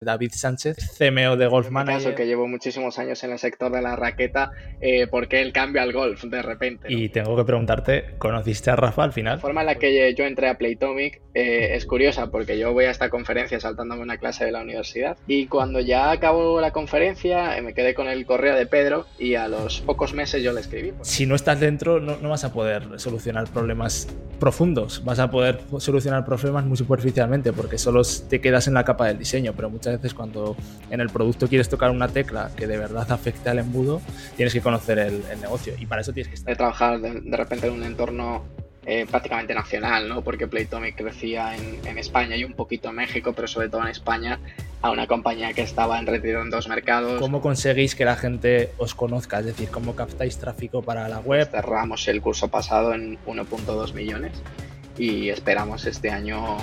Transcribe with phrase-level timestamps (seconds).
[0.00, 2.04] David Sánchez, CMO de Golf Manager.
[2.04, 5.52] caso que llevo muchísimos años en el sector de la raqueta, eh, ¿por qué el
[5.52, 6.86] cambio al golf de repente?
[6.88, 9.36] Y tengo que preguntarte, ¿conociste a Rafa al final?
[9.36, 12.84] La forma en la que yo entré a Playtomic eh, es curiosa porque yo voy
[12.84, 17.58] a esta conferencia saltándome una clase de la universidad y cuando ya acabó la conferencia
[17.58, 20.60] eh, me quedé con el correo de Pedro y a los pocos meses yo le
[20.60, 20.92] escribí.
[21.02, 24.06] Si no estás dentro no, no vas a poder solucionar problemas
[24.38, 29.08] profundos, vas a poder solucionar problemas muy superficialmente porque solo te quedas en la capa
[29.08, 30.56] del diseño, pero muchas veces cuando
[30.90, 34.00] en el producto quieres tocar una tecla que de verdad afecte al embudo,
[34.36, 36.52] tienes que conocer el, negocio y para eso tienes que estar.
[36.52, 38.44] De trabajar de, repente en un entorno
[38.86, 40.22] eh, prácticamente nacional, ¿no?
[40.22, 44.40] Porque Playtomic crecía en, España y un poquito en México, pero sobre todo en España,
[44.80, 47.20] a una compañía que estaba en retiro en dos mercados.
[47.20, 49.40] ¿Cómo conseguís que la gente os conozca?
[49.40, 51.48] Es decir, ¿cómo captáis tráfico para la web?
[51.50, 54.32] Cerramos el curso pasado en 1.2 millones
[54.96, 56.58] y esperamos este año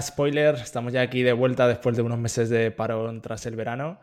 [0.00, 0.56] spoiler.
[0.56, 4.00] Estamos ya aquí de vuelta después de unos meses de parón tras el verano.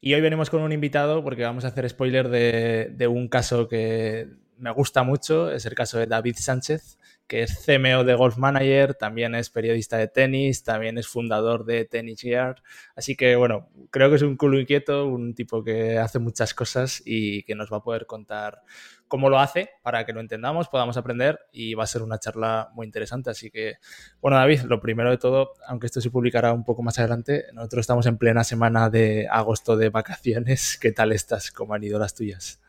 [0.00, 4.28] Y hoy venimos con un invitado porque vamos a hacer spoiler de, un caso que
[4.56, 5.50] me gusta mucho.
[5.50, 9.96] Es el caso de David Sánchez, que es CMO de Golf Manager, también es periodista
[9.98, 12.62] de tenis, también es fundador de Tennis Gear.
[12.96, 17.02] Así que, bueno, creo que es un culo inquieto, un tipo que hace muchas cosas
[17.04, 18.62] y que nos va a poder contar
[19.08, 22.70] cómo lo hace para que lo entendamos, podamos aprender y va a ser una charla
[22.74, 23.30] muy interesante.
[23.30, 23.78] Así que,
[24.20, 27.80] bueno, David, lo primero de todo, aunque esto se publicará un poco más adelante, nosotros
[27.80, 30.78] estamos en plena semana de agosto de vacaciones.
[30.80, 31.50] ¿Qué tal estás?
[31.50, 32.60] ¿Cómo han ido las tuyas?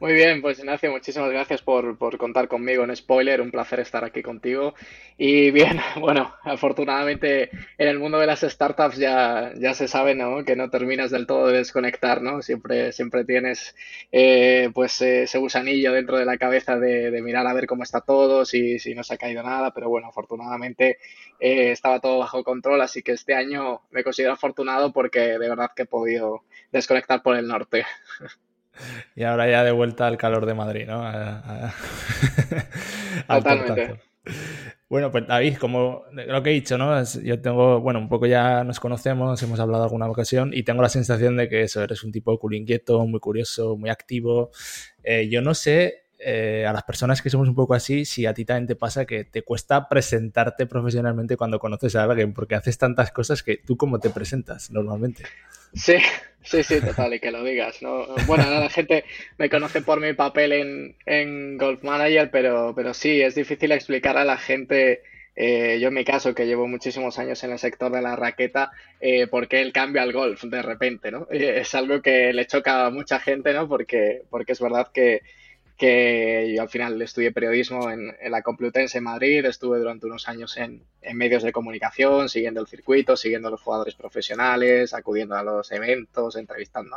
[0.00, 4.22] Muy bien, pues Ignacio, muchísimas gracias por, contar conmigo en Spoiler, un placer estar aquí
[4.22, 4.74] contigo.
[5.16, 10.44] Y bien, bueno, afortunadamente en el mundo de las startups ya, ya se sabe ¿no?
[10.44, 12.42] que no terminas del todo de desconectar, ¿no?
[12.42, 13.74] Siempre, siempre tienes
[14.12, 18.44] eh, pues ese gusanillo dentro de la cabeza de, mirar a ver cómo está todo,
[18.44, 20.98] si, si no se ha caído nada, pero bueno, afortunadamente
[21.40, 25.72] eh, estaba todo bajo control, así que este año me considero afortunado porque de verdad
[25.74, 27.84] que he podido desconectar por el norte.
[29.16, 31.02] Y ahora ya de vuelta al calor de Madrid, ¿no?
[33.28, 34.00] Totalmente.
[34.88, 37.02] Bueno, pues David, como lo que he dicho, ¿no?
[37.22, 40.88] Yo tengo, bueno, un poco ya nos conocemos, hemos hablado alguna ocasión y tengo la
[40.88, 44.50] sensación de que eso, eres un tipo culo inquieto, muy curioso, muy activo.
[45.02, 48.34] Eh, yo no sé eh, a las personas que somos un poco así, si a
[48.34, 52.76] ti también te pasa que te cuesta presentarte profesionalmente cuando conoces a alguien, porque haces
[52.76, 55.22] tantas cosas que tú cómo te presentas normalmente.
[55.74, 55.96] Sí,
[56.42, 58.06] sí, sí, total, y que lo digas, ¿no?
[58.26, 59.04] Bueno, la gente
[59.36, 64.16] me conoce por mi papel en, en Golf Manager, pero, pero sí, es difícil explicar
[64.16, 65.02] a la gente,
[65.36, 68.72] eh, yo en mi caso, que llevo muchísimos años en el sector de la raqueta,
[69.00, 71.28] eh, por qué el cambio al golf de repente, ¿no?
[71.30, 73.68] Es algo que le choca a mucha gente, ¿no?
[73.68, 75.22] Porque, porque es verdad que
[75.78, 80.56] que yo al final estudié periodismo en, la Complutense en Madrid, estuve durante unos años
[80.56, 80.82] en,
[81.14, 86.36] medios de comunicación, siguiendo el circuito, siguiendo a los jugadores profesionales, acudiendo a los eventos,
[86.36, 86.96] entrevistando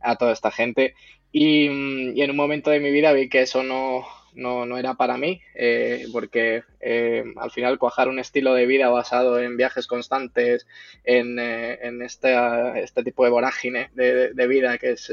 [0.00, 0.94] a, toda esta gente.
[1.30, 5.42] Y, en un momento de mi vida vi que eso no, no, era para mí,
[5.54, 10.66] eh, porque eh, al final cuajar un estilo de vida basado en viajes constantes,
[11.04, 15.12] en, eh, este, tipo de vorágine de, de vida que es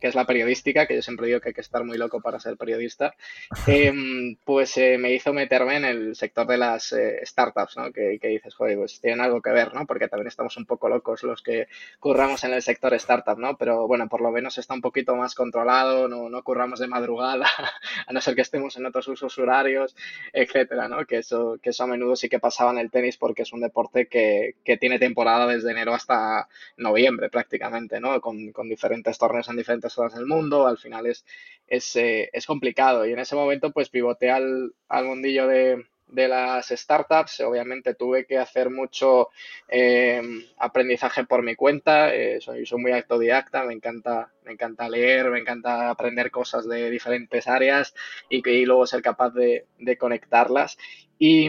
[0.00, 2.40] que es la periodística, que yo siempre digo que hay que estar muy loco para
[2.40, 3.14] ser periodista,
[3.66, 7.92] em, pues eh, me hizo meterme en el sector de las eh, startups, ¿no?
[7.92, 9.86] Que, que, dices, joder, pues tienen algo que ver, ¿no?
[9.86, 11.68] Porque también estamos un poco locos los que
[12.00, 13.56] curramos en el sector startup, ¿no?
[13.56, 17.46] Pero bueno, por lo menos está un poquito más controlado, no, no curramos de madrugada,
[18.06, 19.96] a no ser que estemos en otros usos horarios,
[20.32, 21.04] etcétera, ¿no?
[21.06, 23.60] Que eso, que eso a menudo sí que pasaba en el tenis porque es un
[23.60, 28.20] deporte que, que tiene temporada desde enero hasta noviembre prácticamente, ¿no?
[28.20, 31.24] Con, con diferentes torneos en diferentes zonas del mundo, al final es,
[31.66, 33.06] es, eh, es complicado.
[33.06, 37.40] Y en ese momento, pues pivoté al, al mundillo de, de las startups.
[37.40, 39.28] Obviamente tuve que hacer mucho
[39.68, 40.22] eh,
[40.58, 42.14] aprendizaje por mi cuenta.
[42.14, 46.90] Eh, soy, soy, muy autodidacta, me encanta, me encanta leer, me encanta aprender cosas de
[46.90, 47.94] diferentes áreas
[48.28, 50.78] y, y luego ser capaz de, de conectarlas.
[51.18, 51.48] Y,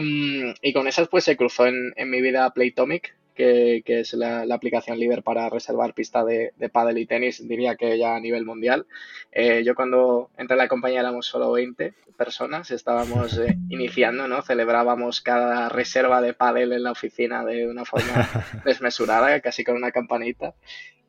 [0.62, 4.98] y, con esas pues se cruzó en, en mi vida Playtomic, que, es la, aplicación
[4.98, 8.86] líder para reservar pista de, de pádel y tenis, diría que ya a nivel mundial.
[9.32, 14.42] Eh, yo cuando entré en la compañía éramos solo 20 personas, estábamos eh, iniciando, ¿no?
[14.42, 18.28] Celebrábamos cada reserva de pádel en la oficina de una forma
[18.64, 20.54] desmesurada, casi con una campanita.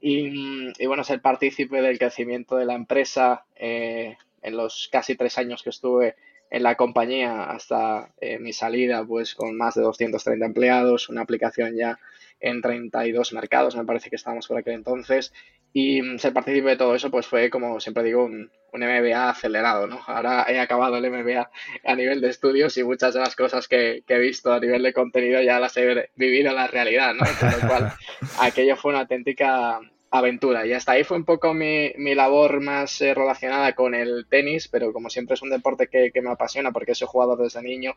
[0.03, 5.61] Y, bueno, ser partícipe del crecimiento de la empresa eh, en los casi tres años
[5.61, 6.15] que estuve
[6.51, 11.75] en la compañía hasta eh, mi salida, pues con más de 230 empleados, una aplicación
[11.77, 11.97] ya
[12.41, 15.31] en 32 mercados, me parece que estábamos por aquel entonces,
[15.71, 19.85] y mm, ser partícipe de todo eso, pues fue, como siempre digo, un, MBA acelerado,
[19.87, 19.99] ¿no?
[20.07, 21.51] Ahora he acabado el MBA
[21.83, 24.81] a nivel de estudios y muchas de las cosas que, que he visto a nivel
[24.81, 27.25] de contenido ya las he vivido en la realidad, ¿no?
[27.37, 27.93] Con lo cual,
[28.39, 30.67] aquello fue una auténtica aventura.
[30.67, 34.67] Y hasta ahí fue un poco mi, mi labor más eh, relacionada con el tenis,
[34.67, 37.95] pero como siempre es un deporte que, me apasiona porque soy jugador desde niño,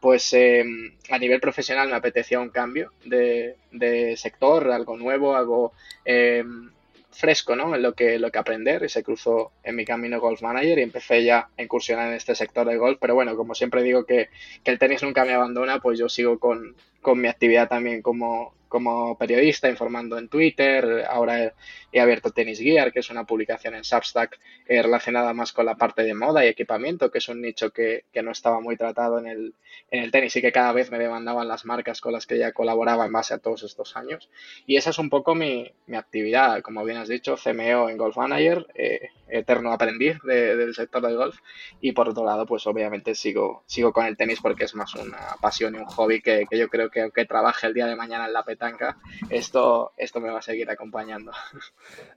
[0.00, 5.72] pues em, a nivel profesional me apetecía un cambio de, de sector, algo nuevo, algo
[6.04, 6.70] em,
[7.10, 7.74] fresco ¿no?
[7.74, 10.82] en lo que, lo que aprender y se cruzó en mi camino Golf Manager y
[10.82, 12.98] empecé ya a incursionar en este sector de golf.
[13.00, 14.28] Pero bueno, como siempre digo que,
[14.62, 18.54] que el tenis nunca me abandona, pues yo sigo con, con mi actividad también como,
[18.68, 21.04] como periodista, informando en Twitter.
[21.08, 21.52] Ahora
[21.92, 25.76] he, abierto Tennis Gear, que es una publicación en Substack eh, relacionada más con la
[25.76, 29.26] parte de moda y equipamiento, que es un nicho que, no estaba muy tratado en
[29.26, 29.54] el,
[29.90, 32.52] en el tenis y que cada vez me demandaban las marcas con las que ya
[32.52, 34.28] colaboraba en base a todos estos años.
[34.66, 38.66] Y esa es un poco mi, actividad, como bien has dicho, CMO en Golf Manager,
[38.74, 41.38] eh, eterno aprendiz del sector del golf.
[41.80, 45.18] Y por otro lado, pues obviamente sigo, sigo con el tenis porque es más una
[45.40, 48.26] pasión y un hobby que, que yo creo que aunque trabaje el día de mañana
[48.26, 48.98] en la petanca,
[49.30, 51.32] esto, esto me va a seguir acompañando.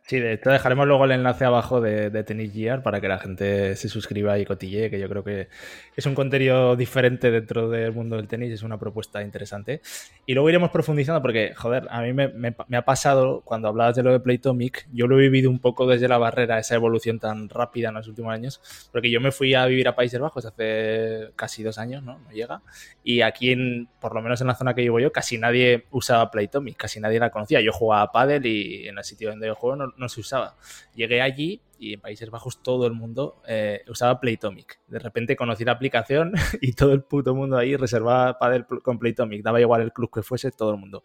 [0.03, 3.19] Sí, de hecho dejaremos luego el enlace abajo de, de Tennis Gear para que la
[3.19, 5.49] gente se suscriba y cotille, que yo creo que
[5.95, 9.81] es un contenido diferente dentro del mundo del tenis, es una propuesta interesante.
[10.25, 14.03] Y luego iremos profundizando porque, joder, a mí me, me ha pasado cuando hablabas de
[14.03, 17.49] lo de Playtomic, yo lo he vivido un poco desde la barrera, esa evolución tan
[17.49, 18.61] rápida en los últimos años,
[18.91, 22.19] porque yo me fui a vivir a Países Bajos hace casi dos años, ¿no?
[22.19, 22.61] No llega.
[23.03, 26.31] Y aquí, en, por lo menos en la zona que vivo yo, casi nadie usaba
[26.31, 27.61] Playtomic, casi nadie la conocía.
[27.61, 30.55] Yo jugaba a pádel y en el sitio donde yo juego no, no se usaba.
[30.95, 34.79] Llegué allí y en Países Bajos todo el mundo eh, usaba Playtomic.
[34.87, 39.41] De repente conocí la aplicación y todo el puto mundo ahí reservaba pádel con Playtomic.
[39.41, 41.03] Daba igual el club que fuese, todo el mundo.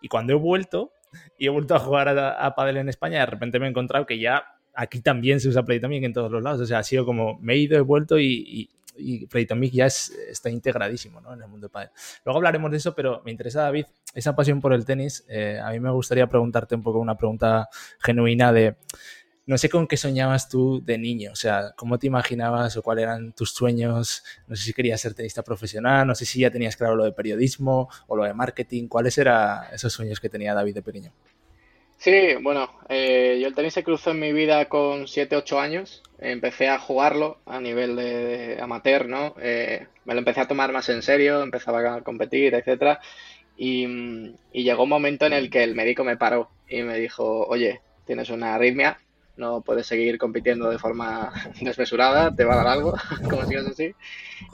[0.00, 0.92] Y cuando he vuelto
[1.38, 4.06] y he vuelto a jugar a, a pádel en España, de repente me he encontrado
[4.06, 6.60] que ya aquí también se usa Playtomic en todos los lados.
[6.60, 10.50] O sea, ha sido como me he ido, he vuelto y, y Playtomic ya está
[10.50, 11.34] integradísimo ¿no?
[11.34, 11.90] en el mundo de pádel.
[12.24, 15.24] Luego hablaremos de eso, pero me interesa, David, esa pasión por el tenis.
[15.28, 17.68] Eh, a mí me gustaría preguntarte un poco una pregunta
[18.00, 18.76] genuina de,
[19.46, 23.04] no sé con qué soñabas tú de niño, o sea, cómo te imaginabas o cuáles
[23.04, 26.76] eran tus sueños, no sé si querías ser tenista profesional, no sé si ya tenías
[26.76, 30.74] claro lo de periodismo o lo de marketing, ¿cuáles eran esos sueños que tenía David
[30.74, 31.12] de pequeño?
[32.04, 36.02] Sí, bueno, eh, yo el tenis se cruzó en mi vida con 7, 8 años.
[36.18, 39.34] Empecé a jugarlo a nivel de, amateur, ¿no?
[39.40, 43.00] Eh, me lo empecé a tomar más en serio, empezaba a competir, etcétera.
[43.56, 43.86] Y,
[44.52, 47.80] y, llegó un momento en el que el médico me paró y me dijo, oye,
[48.04, 48.98] tienes una arritmia,
[49.36, 52.94] no puedes seguir compitiendo de forma desmesurada, te va a dar algo,
[53.30, 53.94] como sigas así.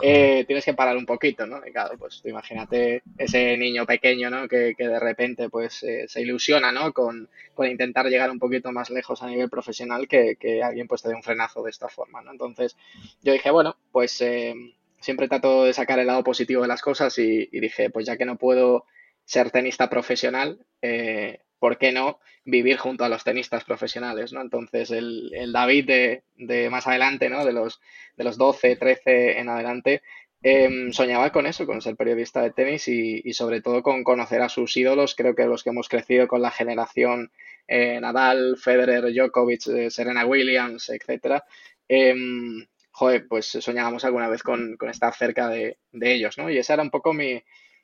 [0.02, 1.60] Eh, tienes que parar un poquito, ¿no?
[1.66, 4.48] Y claro, pues imagínate ese niño pequeño, ¿no?
[4.48, 6.92] Que, que de repente pues eh, se ilusiona, ¿no?
[6.92, 11.02] Con, con, intentar llegar un poquito más lejos a nivel profesional que, que, alguien pues
[11.02, 12.32] te dé un frenazo de esta forma, ¿no?
[12.32, 12.76] Entonces
[13.22, 14.54] yo dije, bueno, pues eh,
[15.00, 18.16] siempre trato de sacar el lado positivo de las cosas y, y dije, pues ya
[18.16, 18.84] que no puedo
[19.24, 24.32] ser tenista profesional, eh, ¿por qué no vivir junto a los tenistas profesionales?
[24.32, 24.40] ¿no?
[24.40, 27.44] Entonces, el, David de, más adelante, ¿no?
[27.44, 27.80] de, los,
[28.16, 30.02] de los 12, 13 en adelante,
[30.42, 34.48] em, soñaba con eso, con ser periodista de tenis y, sobre todo con conocer a
[34.48, 35.14] sus ídolos.
[35.14, 37.30] Creo que los que hemos crecido con la generación
[37.68, 41.44] eh, Nadal, Federer, Djokovic, eh, Serena Williams, etcétera.
[41.86, 46.50] Em, joder, pues soñábamos alguna vez con, estar cerca de, ellos, ¿no?
[46.50, 47.42] Y ese era un poco mi,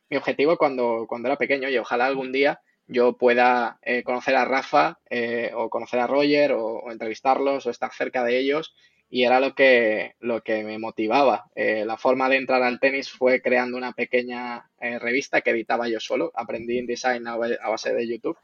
[0.09, 4.45] mi objetivo cuando, cuando era pequeño y ojalá algún día yo pueda eh, conocer a
[4.45, 8.75] Rafa eh, o conocer a Roger o, entrevistarlos o estar cerca de ellos
[9.09, 11.47] y era lo que, lo que me motivaba.
[11.55, 16.01] Eh, la forma de entrar al tenis fue creando una pequeña revista que editaba yo
[16.01, 16.33] solo.
[16.35, 18.37] Aprendí InDesign a, base de YouTube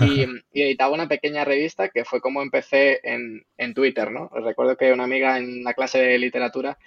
[0.00, 4.10] y, y, editaba una pequeña revista que fue como empecé en, en Twitter.
[4.10, 4.28] ¿no?
[4.28, 6.78] Recuerdo que una amiga en la clase de literatura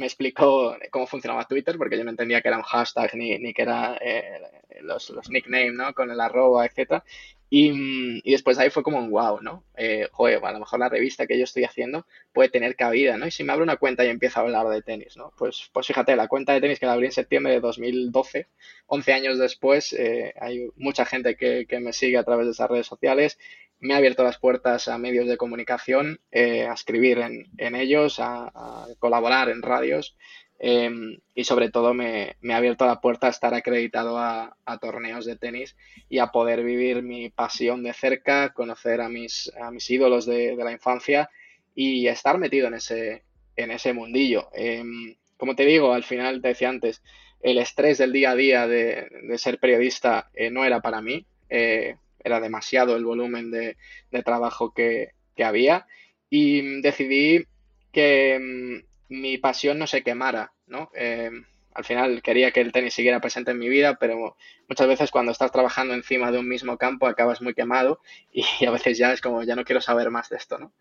[0.00, 3.52] me explicó cómo funcionaba Twitter, porque yo no entendía que era un hashtag ni, ni
[3.52, 4.40] que era eh,
[4.80, 5.94] los, los nicknames, ¿no?
[5.94, 7.04] Con el arroba, etcétera.
[7.50, 9.64] Y, y, después ahí fue como un wow, ¿no?
[9.76, 13.26] Eh, joder, a lo mejor la revista que yo estoy haciendo puede tener cabida, ¿no?
[13.26, 15.32] Y si me abro una cuenta y empiezo a hablar de tenis, ¿no?
[15.36, 18.46] Pues, pues fíjate, la cuenta de tenis que la abrí en septiembre de 2012,
[18.86, 22.70] 11 años después, eh, hay mucha gente que, que, me sigue a través de esas
[22.70, 23.36] redes sociales
[23.80, 28.20] me ha abierto las puertas a medios de comunicación, eh, a escribir en, en ellos,
[28.20, 30.16] a, colaborar en radios
[30.60, 35.26] em, y sobre todo me, me, ha abierto la puerta a estar acreditado a, torneos
[35.26, 35.76] de tenis
[36.08, 40.54] y a poder vivir mi pasión de cerca, conocer a mis, a mis ídolos de,
[40.56, 41.28] de la infancia
[41.74, 43.24] y estar metido en ese,
[43.56, 44.48] en ese mundillo.
[44.54, 47.02] Em, como te digo, al final te decía antes,
[47.42, 51.96] el estrés del día a día de, ser periodista eh, no era para mí, eh,
[52.22, 53.76] era demasiado el volumen de,
[54.22, 55.12] trabajo que,
[55.42, 55.86] había
[56.28, 57.46] y decidí
[57.92, 60.90] que mm, mi pasión no se quemara, ¿no?
[60.94, 64.36] Em, al final quería que el tenis siguiera presente en mi vida, pero
[64.68, 68.00] muchas veces cuando estás trabajando encima de un mismo campo acabas muy quemado
[68.32, 70.72] y a veces ya es como, ya no quiero saber más de esto, ¿no?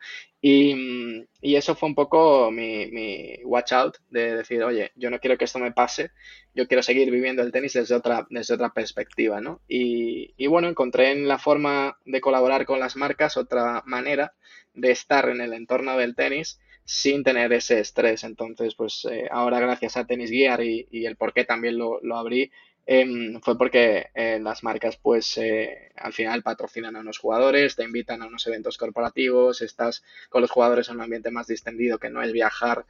[0.41, 5.45] Y, eso fue un poco mi, watch out de decir, oye, yo no quiero que
[5.45, 6.11] esto me pase,
[6.53, 9.61] yo quiero seguir viviendo el tenis desde otra, desde otra perspectiva, ¿no?
[9.67, 14.33] Y, y bueno, encontré en la forma de colaborar con las marcas otra manera
[14.73, 18.23] de estar en el entorno del tenis sin tener ese estrés.
[18.23, 22.51] Entonces, pues eh, ahora gracias a Tennis Gear y, el por qué también lo, abrí,
[22.87, 27.83] em, fue porque eh, las marcas pues eh, al final patrocinan a unos jugadores, te
[27.83, 32.09] invitan a unos eventos corporativos, estás con los jugadores en un ambiente más distendido que
[32.09, 32.85] no es viajar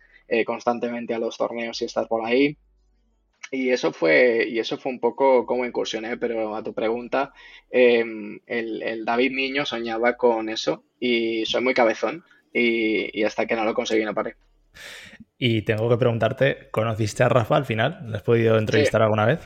[0.45, 2.55] constantemente a los torneos y estar por ahí.
[3.51, 7.33] Y eso fue, y eso fue un poco como incursioné, pero a tu pregunta,
[7.69, 13.55] em, el, el David Niño soñaba con eso y soy muy cabezón y, hasta que
[13.55, 14.35] no lo conseguí no paré.
[15.37, 17.99] Y tengo que preguntarte, ¿conociste a Rafa al final?
[18.09, 19.39] ¿Le has podido entrevistar alguna vez?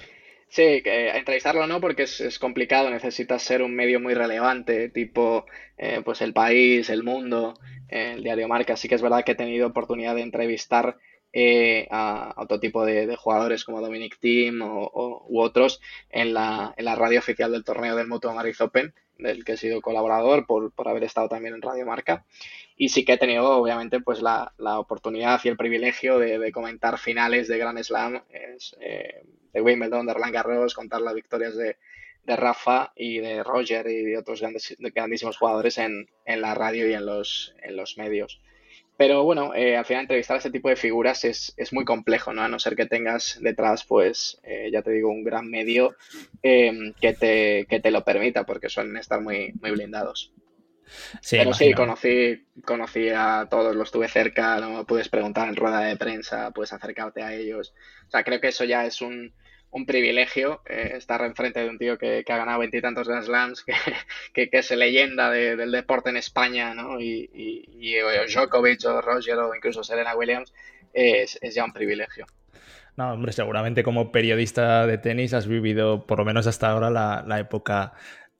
[0.54, 5.46] Sí, que entrevistarlo no, porque es, complicado, necesitas ser un medio muy relevante, tipo
[5.78, 7.56] eh, pues el país, el mundo,
[7.88, 8.74] el diario Marca.
[8.74, 10.98] Así que es verdad que he tenido oportunidad de entrevistar
[11.32, 15.82] eh, a otro tipo de, jugadores como Dominic Thiem o, u otros
[16.12, 19.58] en la, en la radio oficial del torneo del Mutua Madrid Open, del que he
[19.58, 22.26] sido colaborador por, por haber estado también en Radio Marca
[22.76, 27.48] y sí que he tenido obviamente pues la, oportunidad y el privilegio de, comentar finales
[27.48, 31.78] de Grand Slam eh, de Wimbledon, de Roland Garros, contar las victorias de,
[32.26, 37.06] Rafa y de Roger y de otros grandes, grandísimos jugadores en, la radio y en
[37.06, 38.42] los, en los medios.
[38.96, 42.44] Pero bueno, eh, al final entrevistar a ese tipo de figuras es, muy complejo, ¿no?
[42.44, 45.96] A no ser que tengas detrás, pues, eh, ya te digo, un gran medio
[46.42, 50.32] que, te, que te lo permita, porque suelen estar muy, muy blindados.
[51.22, 55.80] Sí, Pero sí, conocí, conocí a todos, los tuve cerca, no puedes preguntar en rueda
[55.80, 57.74] de prensa, puedes acercarte a ellos.
[58.08, 59.34] O sea, creo que eso ya es un,
[59.86, 63.64] privilegio, eh, estar enfrente de un tío que, ha ganado veintitantos Grand Slams,
[64.34, 67.00] que, que, es leyenda del deporte en España, ¿no?
[67.00, 67.96] Y, y,
[68.32, 70.54] Djokovic o Roger o incluso Serena Williams,
[70.94, 72.26] es, ya un privilegio.
[72.96, 77.24] No, hombre, seguramente como periodista de tenis has vivido, por lo menos hasta ahora, la,
[77.28, 77.94] la época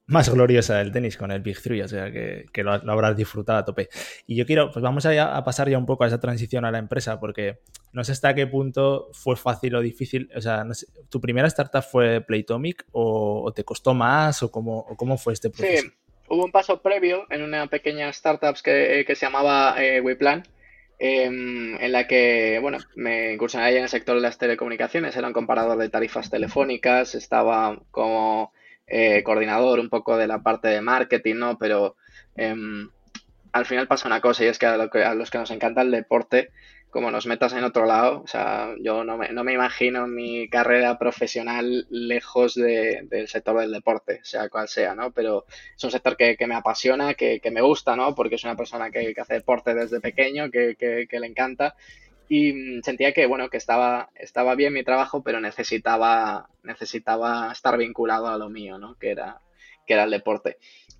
[0.06, 3.64] más gloriosa del tenis con el Big Three, o sea que, lo, habrás disfrutado a
[3.64, 3.88] tope.
[4.26, 6.70] Y yo quiero, pues vamos a, a, pasar ya un poco a esa transición a
[6.70, 7.58] la empresa, porque
[7.92, 10.64] no sé hasta qué punto fue fácil o difícil, o sea,
[11.08, 15.82] ¿tu primera startup fue Playtomic o, te costó más o cómo, cómo fue este proceso?
[15.82, 15.92] Sí,
[16.28, 20.42] hubo un paso previo en una pequeña startup que, que se llamaba eh, WePlan,
[20.98, 25.32] em, en la que, bueno, me incursioné en el sector de las telecomunicaciones, era un
[25.32, 28.52] comparador de tarifas telefónicas, estaba como
[28.86, 31.58] eh, coordinador un poco de la parte de marketing, ¿no?
[31.58, 31.96] Pero
[32.36, 32.90] em,
[33.52, 36.50] al final pasa una cosa y es que a, los que nos encanta el deporte,
[36.90, 40.48] como nos metas en otro lado, o sea, yo no me, no me imagino mi
[40.48, 45.10] carrera profesional lejos del sector del deporte, sea cual sea, ¿no?
[45.10, 45.44] Pero
[45.76, 48.14] es un sector que, me apasiona, que, me gusta, ¿no?
[48.14, 51.74] Porque es una persona que, hace deporte desde pequeño, que, que le encanta
[52.28, 57.76] y mm, sentía que bueno que estaba estaba bien mi trabajo pero necesitaba necesitaba estar
[57.76, 59.40] vinculado a lo mío no que era
[59.86, 60.58] que era el deporte.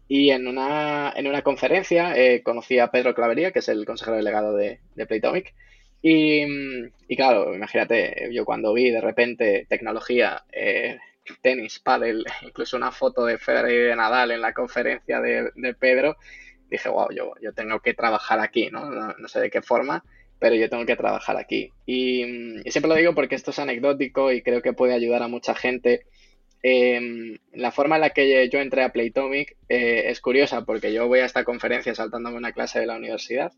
[0.08, 4.16] Y en una en una conferencia eh, conocí a Pedro Clavería que es el consejero
[4.16, 5.54] delegado de, de Playtomic
[6.02, 10.98] y, mm, y, claro imagínate yo cuando vi de repente tecnología eh,
[11.40, 15.74] tenis pádel incluso una foto de Federer y de Nadal en la conferencia de, de
[15.74, 16.16] Pedro
[16.68, 20.04] dije wow yo, yo tengo que trabajar aquí no, no sé de qué forma
[20.38, 21.70] pero yo tengo que trabajar aquí.
[21.86, 22.24] Y,
[22.70, 26.06] siempre lo digo porque esto es anecdótico y creo que puede ayudar a mucha gente.
[26.62, 31.06] Em, la forma en la que yo entré a Playtomic eh, es curiosa porque yo
[31.08, 33.52] voy a esta conferencia saltándome una clase de la universidad.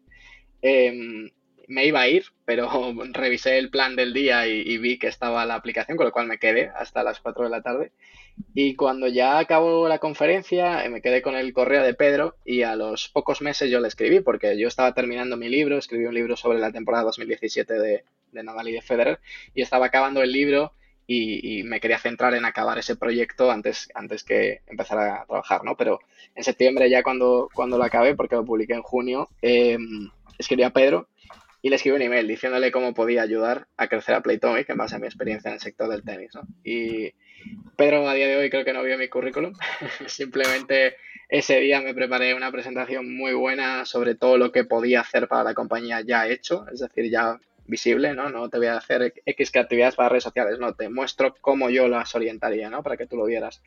[0.62, 1.30] Em,
[1.68, 2.68] me iba a ir, pero
[3.12, 6.38] revisé el plan del día y, vi que estaba la aplicación, con lo cual me
[6.38, 7.92] quedé hasta las 4 de la tarde.
[8.54, 12.62] Y cuando ya acabó la conferencia, eh, me quedé con el correo de Pedro y
[12.62, 16.14] a los pocos meses yo le escribí, porque yo estaba terminando mi libro, escribí un
[16.14, 19.20] libro sobre la temporada 2017 de, de Nadal y de Federer,
[19.54, 20.72] y estaba acabando el libro
[21.06, 25.76] y, me quería centrar en acabar ese proyecto antes, antes que empezar a trabajar, ¿no?
[25.76, 26.00] Pero
[26.34, 29.78] en septiembre ya cuando, cuando lo acabé, porque lo publiqué en junio, eh,
[30.38, 31.08] escribí a Pedro
[31.66, 34.94] y le escribí un email diciéndole cómo podía ayudar a crecer a Playtomic en base
[34.94, 36.32] a mi experiencia en el sector del tenis.
[36.32, 36.42] ¿no?
[36.62, 37.12] Y
[37.74, 39.52] Pedro a día de hoy creo que no vio mi currículum,
[40.06, 40.94] simplemente
[41.28, 45.42] ese día me preparé una presentación muy buena sobre todo lo que podía hacer para
[45.42, 48.30] la compañía ya hecho, es decir, ya visible, ¿no?
[48.30, 51.88] No te voy a hacer X actividades para redes sociales, no, te muestro cómo yo
[51.88, 52.84] las orientaría, ¿no?
[52.84, 53.60] Para que tú lo vieras.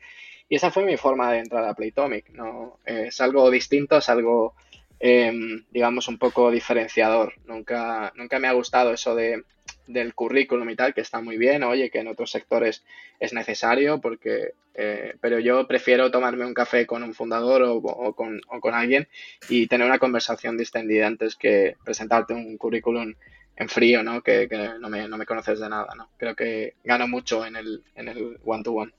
[0.48, 2.78] Y esa fue mi forma de entrar a Playtomic, ¿no?
[2.86, 4.54] es algo distinto, es algo,
[5.00, 7.34] em, digamos, un poco diferenciador.
[7.46, 9.42] Nunca, nunca me ha gustado eso de
[9.86, 12.84] del currículum y tal, que está muy bien, oye, que en otros sectores
[13.18, 17.82] es necesario, porque, eh, pero yo prefiero tomarme un café con un fundador o,
[18.14, 19.08] con, o, con, alguien
[19.48, 23.14] y tener una conversación distendida antes que presentarte un currículum
[23.56, 24.22] en frío, ¿no?
[24.22, 24.48] Que,
[24.80, 26.10] no, me, no, me, conoces de nada, ¿no?
[26.16, 28.92] Creo que gano mucho en el en el one-to-one.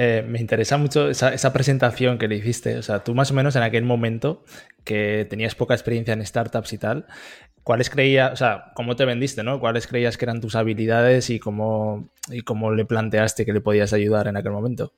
[0.00, 2.76] Eh, me interesa mucho esa, presentación que le hiciste.
[2.78, 4.44] O sea, tú más o menos en aquel momento
[4.84, 7.06] que tenías poca experiencia en startups y tal,
[7.64, 9.58] ¿cuáles creías, o sea, cómo te vendiste, ¿no?
[9.58, 13.92] ¿Cuáles creías que eran tus habilidades y cómo, y cómo le planteaste que le podías
[13.92, 14.92] ayudar en aquel momento?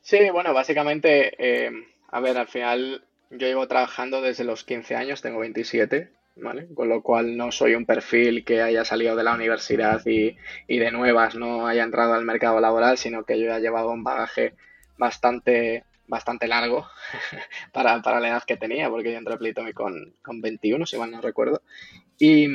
[0.00, 1.70] Sí, bueno, básicamente, eh,
[2.10, 6.68] a ver, al final yo llevo trabajando desde los 15 años, tengo 27, ¿vale?
[6.74, 10.78] Con lo cual no soy un perfil que haya salido de la universidad y, y
[10.78, 14.54] de nuevas no haya entrado al mercado laboral, sino que yo he llevado un bagaje
[14.96, 16.86] bastante bastante largo
[17.72, 20.96] para, para, la edad que tenía, porque yo entré a Playtomic con, con 21, si
[20.96, 21.62] mal no recuerdo.
[22.18, 22.48] Y,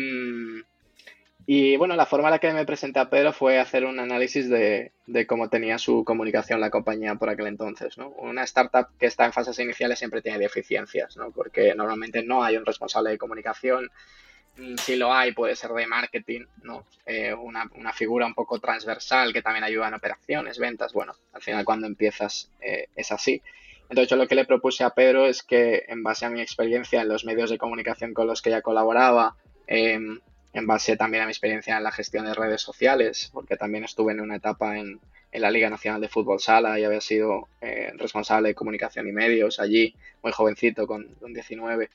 [1.45, 4.49] y bueno, la forma en la que me presenté a Pedro fue hacer un análisis
[4.49, 7.97] de, de, cómo tenía su comunicación la compañía por aquel entonces.
[7.97, 8.09] ¿no?
[8.09, 11.31] Una startup que está en fases iniciales siempre tiene deficiencias, ¿no?
[11.31, 13.89] porque normalmente no hay un responsable de comunicación,
[14.57, 16.85] Mm, si lo hay, puede ser de marketing, ¿no?
[17.05, 20.93] Eh, una, figura un poco transversal que también ayuda en operaciones, ventas.
[20.93, 23.41] Bueno, al final cuando empiezas eh, es así.
[23.89, 27.01] Entonces yo lo que le propuse a Pedro es que en base a mi experiencia
[27.01, 29.35] en los medios de comunicación con los que ya colaboraba,
[29.67, 30.19] em,
[30.53, 34.13] en base también a mi experiencia en la gestión de redes sociales, porque también estuve
[34.13, 34.99] en una etapa en,
[35.33, 39.59] la Liga Nacional de Fútbol Sala y había sido eh, responsable de comunicación y medios
[39.59, 41.89] allí, muy jovencito, con, con 19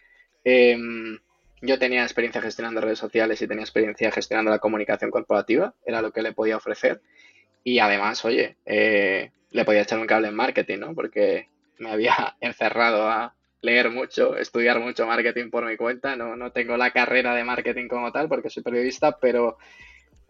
[1.61, 6.13] yo tenía experiencia gestionando redes sociales y tenía experiencia gestionando la comunicación corporativa, era lo
[6.13, 7.01] que le podía ofrecer.
[7.65, 10.95] Y además, oye, eh, le podía echar un cable en marketing, ¿no?
[10.95, 11.49] Porque
[11.79, 16.17] me había encerrado a leer mucho, estudiar mucho marketing por mi cuenta.
[16.17, 19.59] No, no tengo la carrera de marketing como tal porque soy periodista, pero,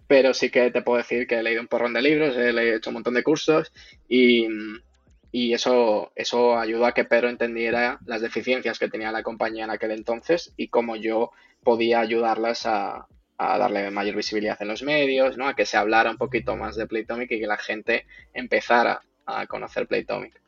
[0.06, 2.90] pero sí que te puedo decir que he leído un porrón de libros, he hecho
[2.90, 3.72] un montón de cursos
[4.08, 4.46] y,
[5.30, 9.70] y eso, eso ayudó a que Pedro entendiera las deficiencias que tenía la compañía en
[9.70, 11.30] aquel entonces y cómo yo
[11.62, 13.06] podía ayudarlas a,
[13.38, 15.46] a darle mayor visibilidad en los medios, ¿no?
[15.46, 19.46] a que se hablara un poquito más de Playtomic y que la gente empezara a
[19.46, 20.40] conocer Playtomic.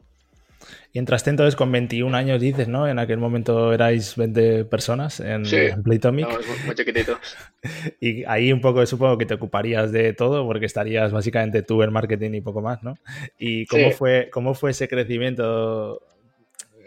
[0.92, 2.88] Y entraste entonces con 21 años, dices, ¿no?
[2.88, 6.26] En aquel momento erais 20 personas en, sí, Playtomic.
[6.66, 7.18] muy chiquititos.
[8.00, 11.92] y ahí un poco supongo que te ocuparías de todo porque estarías básicamente tú en
[11.92, 12.94] marketing y poco más, ¿no?
[13.38, 16.02] ¿Y cómo, fue, cómo fue ese crecimiento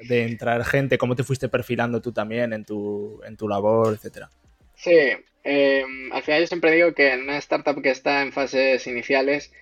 [0.07, 0.97] de entrar gente?
[0.97, 4.29] ¿Cómo te fuiste perfilando tú también en tu, en tu labor, etcétera?
[4.75, 4.97] Sí,
[5.43, 9.53] em, al final yo siempre digo que en una startup que está en fases iniciales,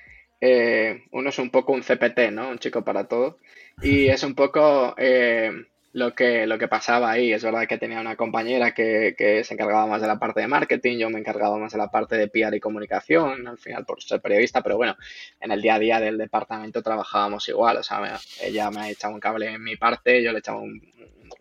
[0.42, 2.50] eh, uno es un poco un CPT, ¿no?
[2.50, 3.38] Un chico para todo.
[3.82, 5.52] Y es un poco eh,
[5.94, 7.32] lo, que, lo que pasaba ahí.
[7.32, 10.48] Es verdad que tenía una compañera que, que, se encargaba más de la parte de
[10.48, 14.02] marketing, yo me encargaba más de la parte de PR y comunicación, al final por
[14.02, 14.96] ser periodista, pero bueno,
[15.40, 17.78] en el día a día del departamento trabajábamos igual.
[17.78, 20.82] O sea, ella me ha echado un cable en mi parte, yo le echaba un,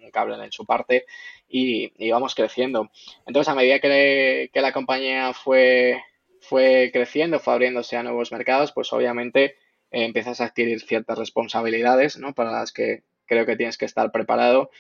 [0.02, 1.06] un cable en su parte
[1.48, 2.90] y íbamos creciendo.
[3.26, 6.02] Entonces, a medida que, que la compañía fue
[6.50, 9.54] fue creciendo, fue abriéndose a nuevos mercados, pues obviamente
[9.92, 12.34] eh, empiezas a adquirir ciertas responsabilidades, ¿no?
[12.34, 14.72] Para las que creo que tienes que estar preparado.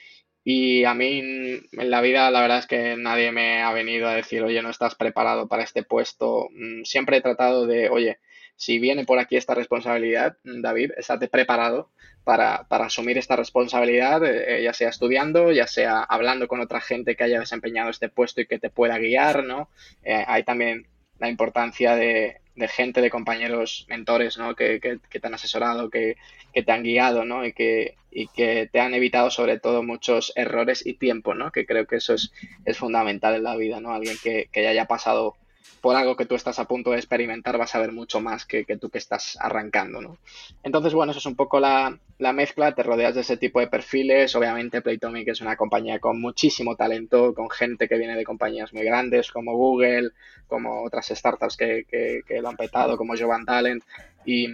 [0.42, 4.16] Y a mí en la vida la verdad es que nadie me ha venido a
[4.16, 6.48] decir, oye, no estás preparado para este puesto.
[6.52, 8.18] Mm, siempre he tratado de, oye,
[8.56, 11.92] si viene por aquí esta responsabilidad, David, estate preparado
[12.24, 17.14] para, para asumir esta responsabilidad, eh, ya sea estudiando, ya sea hablando con otra gente
[17.14, 19.70] que haya desempeñado este puesto y que te pueda guiar, ¿no?
[20.02, 20.88] Eh, hay también
[21.20, 24.56] la importancia de, gente, de compañeros, mentores, ¿no?
[24.56, 26.16] Que, te han asesorado, que,
[26.52, 27.44] te han guiado, ¿no?
[27.44, 31.52] Y que, y que te han evitado sobre todo muchos errores y tiempo, ¿no?
[31.52, 32.32] Que creo que eso es,
[32.64, 33.92] es fundamental en la vida, ¿no?
[33.92, 35.36] Alguien que, que ya haya pasado
[35.80, 38.64] por algo que tú estás a punto de experimentar vas a ver mucho más que,
[38.80, 40.18] tú que estás arrancando, ¿no?
[40.62, 44.34] Entonces, bueno, eso es un poco la, mezcla, te rodeas de ese tipo de perfiles,
[44.36, 48.84] obviamente Playtomic es una compañía con muchísimo talento, con gente que viene de compañías muy
[48.84, 50.10] grandes como Google,
[50.46, 53.82] como otras startups que, que, lo han petado, como Jovan Talent,
[54.24, 54.48] y,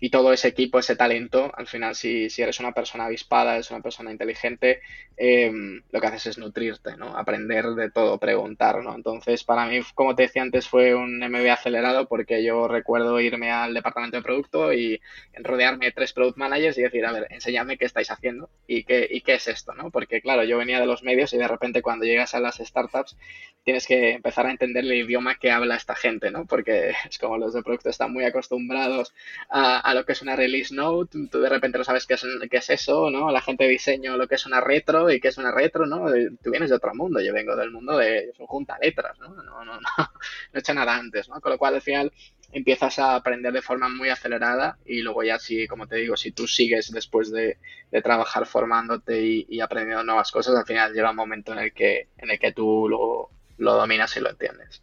[0.00, 3.70] y todo ese equipo, ese talento, al final, si, si eres una persona avispada, eres
[3.70, 4.80] una persona inteligente,
[5.16, 7.16] em, lo que haces es nutrirte, ¿no?
[7.16, 8.94] Aprender de todo, preguntar, ¿no?
[8.94, 13.50] Entonces, para mí, como te decía antes, fue un MBA acelerado porque yo recuerdo irme
[13.52, 15.00] al departamento de producto y
[15.34, 19.08] rodearme de tres product managers y decir, a ver, enséñame qué estáis haciendo y qué,
[19.10, 19.90] y qué es esto, ¿no?
[19.90, 23.16] Porque, claro, yo venía de los medios y de repente cuando llegas a las startups
[23.64, 26.46] tienes que empezar a entender el idioma que habla esta gente, ¿no?
[26.46, 29.14] Porque es como los de producto están muy acostumbrados
[29.48, 32.24] a, a lo que es una release note, tú de repente no sabes qué es,
[32.50, 33.30] qué es eso, ¿no?
[33.30, 36.06] La gente de diseño lo que es una retro y qué es una retro, ¿no?
[36.42, 39.28] Tú vienes de otro mundo, yo vengo del mundo de junta letras, ¿no?
[39.28, 40.08] No, no, no, no
[40.54, 41.38] he hecho nada antes, ¿no?
[41.38, 42.10] Con lo cual al final
[42.50, 46.32] empiezas a aprender de forma muy acelerada y luego ya si, como te digo, si
[46.32, 47.58] tú sigues después de,
[48.02, 52.30] trabajar formándote y, aprendiendo nuevas cosas, al final llega un momento en el que, en
[52.30, 54.82] el que tú lo, lo dominas y lo entiendes.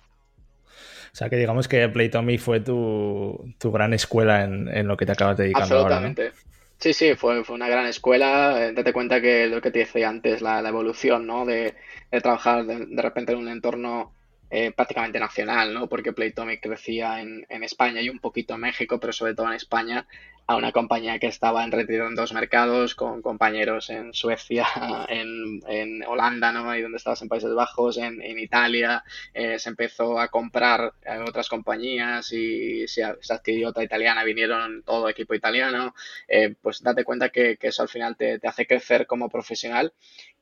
[1.13, 5.37] O sea, que digamos que Playtomy fue tu, gran escuela en, lo que te acabas
[5.37, 6.27] dedicando Absolutamente.
[6.27, 6.35] ahora,
[6.81, 8.65] Sí, sí, fue, fue una gran escuela.
[8.65, 11.45] Eh, date cuenta que lo que te decía antes, la, evolución, ¿no?
[11.45, 11.75] De,
[12.23, 14.15] trabajar de, repente en un entorno
[14.53, 15.87] eh, prácticamente nacional, ¿no?
[15.87, 19.53] Porque Playtomic crecía en, en, España y un poquito en México, pero sobre todo en
[19.53, 20.05] España,
[20.45, 24.67] a una compañía que estaba en retiro en dos mercados, con compañeros en Suecia,
[25.07, 26.75] en, en Holanda, ¿no?
[26.75, 30.91] Y donde estabas en Países Bajos, en, en Italia, eh, se empezó a comprar
[31.25, 35.95] otras compañías y se, adquirió otra italiana, vinieron todo equipo italiano,
[36.27, 39.93] eh, pues date cuenta que, que, eso al final te, te hace crecer como profesional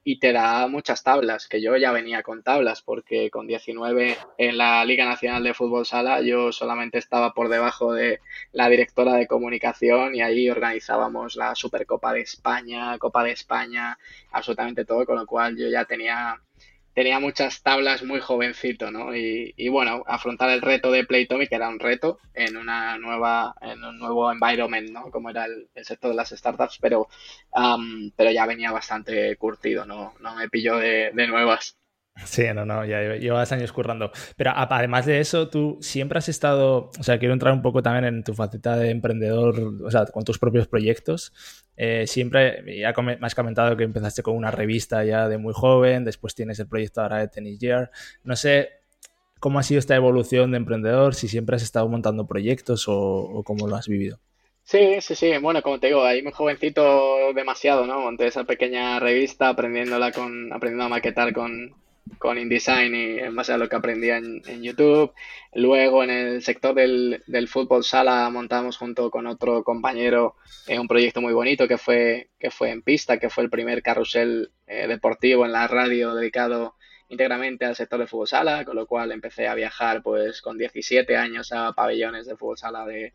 [0.03, 4.57] y te da muchas tablas, que yo ya venía con tablas, porque con 19 en
[4.57, 8.19] la Liga Nacional de Fútbol Sala yo solamente estaba por debajo de
[8.51, 13.97] la directora de comunicación y ahí organizábamos la Supercopa de España, Copa de España,
[14.31, 16.41] absolutamente todo, con lo cual yo ya tenía
[16.99, 19.15] tenía muchas tablas muy jovencito, ¿no?
[19.15, 23.81] Y, y, bueno, afrontar el reto de Playtomic era un reto en una nueva, en
[23.85, 25.09] un nuevo environment, ¿no?
[25.09, 27.07] Como era el, sector de las startups, pero,
[28.17, 30.13] pero ya venía bastante curtido, ¿no?
[30.19, 31.78] No me pilló de nuevas.
[32.25, 34.12] Sí, no, no, ya llevas años currando.
[34.36, 38.05] Pero además de eso, tú siempre has estado, o sea, quiero entrar un poco también
[38.05, 41.34] en tu faceta de emprendedor, o sea, con tus propios proyectos.
[41.77, 46.03] Eh, siempre, ya me has comentado que empezaste con una revista ya de muy joven,
[46.03, 47.91] después tienes el proyecto ahora de Tennis Year.
[48.23, 48.69] No sé
[49.39, 53.67] cómo ha sido esta evolución de emprendedor, si siempre has estado montando proyectos o, cómo
[53.67, 54.19] lo has vivido.
[54.63, 55.32] Sí, sí, sí.
[55.41, 58.01] Bueno, como te digo, ahí muy jovencito demasiado, ¿no?
[58.01, 61.73] Monté esa pequeña revista aprendiéndola con, aprendiendo a maquetar con,
[62.17, 65.13] con InDesign y en base a lo que aprendía en, YouTube.
[65.54, 70.36] Luego en el sector del, del, fútbol sala montamos junto con otro compañero
[70.67, 73.82] eh, un proyecto muy bonito que fue, que fue en pista, que fue el primer
[73.82, 76.76] carrusel eh, deportivo en la radio dedicado
[77.10, 81.17] íntegramente al sector de fútbol sala, con lo cual empecé a viajar pues con 17
[81.17, 83.13] años a pabellones de fútbol sala de,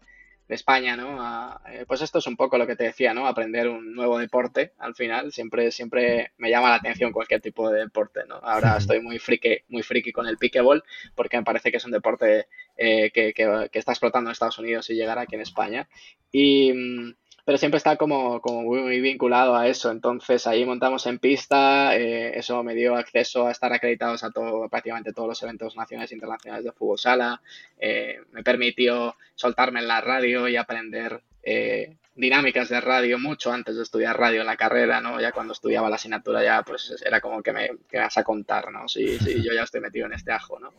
[0.48, 1.58] de España, ¿no?
[1.70, 3.26] Eh, pues esto es un poco lo que te decía, ¿no?
[3.26, 5.32] Aprender un nuevo deporte al final.
[5.32, 8.36] Siempre, siempre me llama la atención cualquier tipo de deporte, ¿no?
[8.36, 11.92] Ahora estoy muy friki, muy friki con el pickleball porque me parece que es un
[11.92, 15.88] deporte eh, que, que, que, está explotando en Estados Unidos y llegará aquí en España.
[16.30, 19.90] Y, mm, pero siempre está como, como muy, vinculado a eso.
[19.90, 24.68] Entonces ahí montamos en pista, eh, eso me dio acceso a estar acreditados a todo,
[24.68, 27.42] prácticamente todos los eventos nacionales e internacionales de fútbol sala,
[27.78, 33.76] eh, me permitió soltarme en la radio y aprender eh, dinámicas de radio mucho antes
[33.76, 35.20] de estudiar radio en la carrera, ¿no?
[35.20, 38.70] Ya cuando estudiaba la asignatura ya pues era como que me, que vas a contar,
[38.72, 38.88] ¿no?
[38.88, 40.72] Sí, sí, yo ya estoy metido en este ajo, ¿no?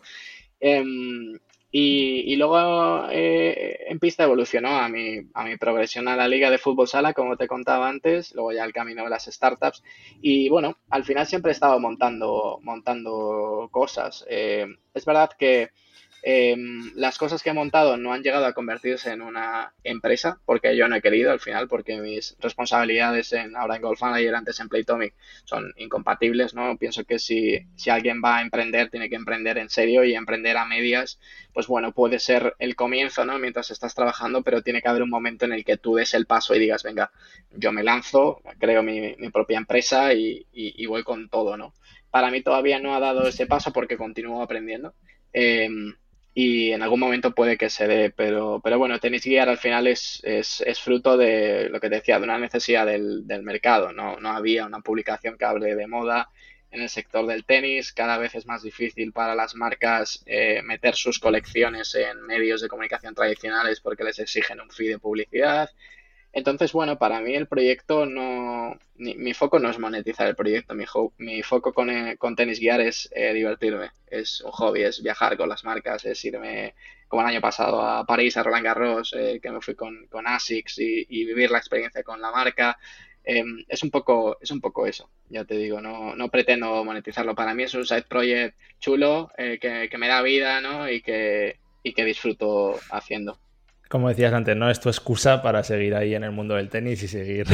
[1.78, 6.50] Em, y, luego eh, en pista evolucionó a mi, a mi progresión a la liga
[6.50, 9.84] de fútbol sala, como te contaba antes, luego ya el camino de las startups.
[10.22, 14.26] Y bueno, al final siempre he estado montando, montando cosas.
[14.30, 15.72] Eh, es verdad que
[16.28, 20.76] Em, las cosas que he montado no han llegado a convertirse en una empresa, porque
[20.76, 24.60] yo no he querido al final, porque mis responsabilidades en, ahora en Golf Manager, antes
[24.60, 26.78] en Playtomic, son incompatibles, ¿no?
[26.78, 30.58] Pienso que si, si alguien va a emprender, tiene que emprender en serio y emprender
[30.58, 31.20] a medias,
[31.54, 33.38] pues bueno, puede ser el comienzo, ¿no?
[33.38, 36.26] Mientras estás trabajando, pero tiene que haber un momento en el que tú des el
[36.26, 37.12] paso y digas, venga,
[37.52, 41.76] yo me lanzo, creo mi, mi propia empresa y, y, voy con todo, ¿no?
[42.10, 44.96] Para mí todavía no ha dado ese paso porque continúo aprendiendo.
[45.32, 45.70] Eh,
[46.38, 49.88] y en algún momento puede que se dé, pero, pero bueno, Tennis Gear al final
[49.88, 53.94] es, es, es, fruto de lo que te decía, de una necesidad del, del mercado,
[53.94, 54.20] ¿no?
[54.20, 56.30] no había una publicación que hable de moda
[56.72, 60.96] en el sector del tenis, cada vez es más difícil para las marcas eh, meter
[60.96, 65.70] sus colecciones en medios de comunicación tradicionales porque les exigen un fee de publicidad.
[66.36, 70.84] Entonces, bueno, para mí el proyecto no, mi foco no es monetizar el proyecto, mi,
[71.18, 75.38] mi foco con, eh, con Tenis Guiar es eh, divertirme, es un hobby, es viajar
[75.38, 76.76] con las marcas, es irme
[77.08, 80.28] como el año pasado a París, a Roland Garros, eh, que me fui con, con
[80.28, 82.78] ASICS y, vivir la experiencia con la marca.
[83.24, 87.34] Em, es, un poco, es un poco eso, ya te digo, no, no pretendo monetizarlo.
[87.34, 90.90] Para mí es un side project chulo que, que me da vida ¿no?
[90.90, 93.40] y, que, y que disfruto haciendo
[93.90, 94.70] como decías antes, ¿no?
[94.70, 97.48] Es tu excusa para seguir ahí en el mundo del tenis y seguir.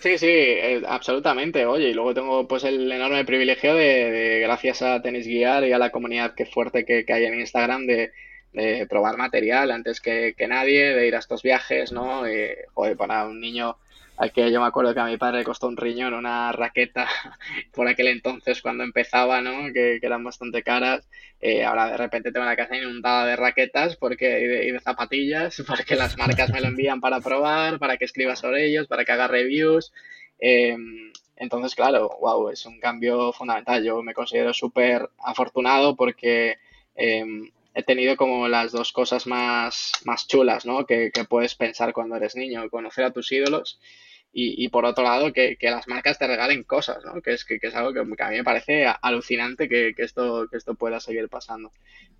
[0.00, 1.66] Sí, sí, eh, absolutamente.
[1.66, 5.78] Oye, y luego tengo pues el enorme privilegio de, gracias a Tenis Guiar y a
[5.78, 8.12] la comunidad que fuerte que, hay en Instagram, de,
[8.88, 12.28] probar material antes que, nadie, de ir a estos viajes, ¿no?
[12.28, 13.76] Y, joder, para un niño
[14.32, 17.08] que yo me acuerdo que a mi padre le costó un riñón una raqueta
[17.72, 19.72] por aquel entonces cuando empezaba, ¿no?
[19.72, 21.08] Que, eran bastante caras.
[21.40, 25.96] Eh, ahora de repente tengo la casa inundada de raquetas porque, y, de, zapatillas, porque
[25.96, 29.28] las marcas me lo envían para probar, para que escriba sobre ellos, para que haga
[29.28, 29.92] reviews.
[30.38, 33.82] Em, entonces, claro, wow, es un cambio fundamental.
[33.84, 36.58] Yo me considero súper afortunado porque
[36.94, 40.86] em, he tenido como las dos cosas más, más chulas, ¿no?
[40.86, 43.80] Que, que, puedes pensar cuando eres niño, conocer a tus ídolos
[44.36, 47.22] y, por otro lado que, las marcas te regalen cosas, ¿no?
[47.22, 50.74] Que es, que, es algo que, a mí me parece alucinante que, esto, que esto
[50.74, 51.70] pueda seguir pasando.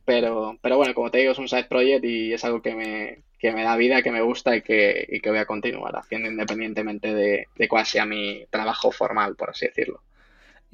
[0.04, 3.24] Pero, pero bueno, como te digo, es un side project y es algo que me,
[3.38, 6.28] que me da vida, que me gusta y que, y que voy a continuar haciendo
[6.30, 10.02] independientemente de, de cuál sea mi trabajo formal, por así decirlo.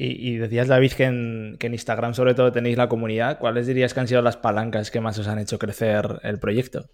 [0.03, 3.39] Y, decías, David, que en, que en, Instagram sobre todo tenéis la comunidad.
[3.39, 6.89] ¿Cuáles dirías que han sido las palancas que más os han hecho crecer el proyecto?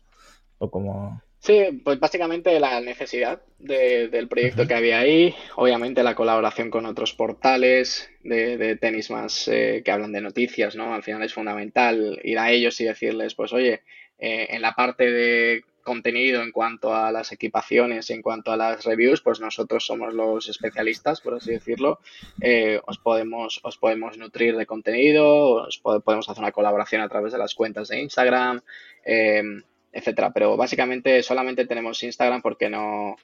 [0.59, 1.23] ¿O como...
[1.39, 7.13] Sí, pues básicamente la necesidad del proyecto que había ahí, obviamente la colaboración con otros
[7.13, 10.93] portales de, tenis más eh, que hablan de noticias, ¿no?
[10.93, 13.83] Al final es fundamental ir a ellos y decirles, pues oye,
[14.19, 18.85] eh, en la parte de contenido en cuanto a las equipaciones, en cuanto a las
[18.85, 22.01] reviews, pues nosotros somos los especialistas, por así decirlo.
[22.41, 27.33] Eh, os, podemos, os podemos nutrir de contenido, os podemos hacer una colaboración a través
[27.33, 28.61] de las cuentas de Instagram,
[29.05, 30.33] etcétera.
[30.35, 33.17] Pero básicamente solamente tenemos Instagram porque no,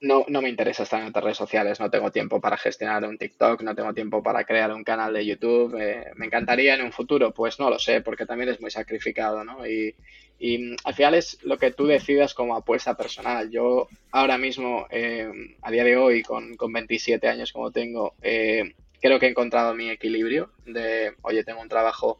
[0.00, 3.18] no, no, me interesa estar en otras redes sociales, no tengo tiempo para gestionar un
[3.18, 5.76] TikTok, no tengo tiempo para crear un canal de YouTube.
[5.80, 7.32] Eh, ¿Me encantaría en un futuro?
[7.32, 9.66] Pues no lo sé, porque también es muy sacrificado, ¿no?
[9.66, 9.94] Y,
[10.38, 13.50] y al final es lo que tú decidas como apuesta personal.
[13.50, 15.30] Yo ahora mismo, eh,
[15.62, 19.74] a día de hoy, con, con 27 años como tengo, eh, creo que he encontrado
[19.74, 22.18] mi equilibrio de, oye, tengo un trabajo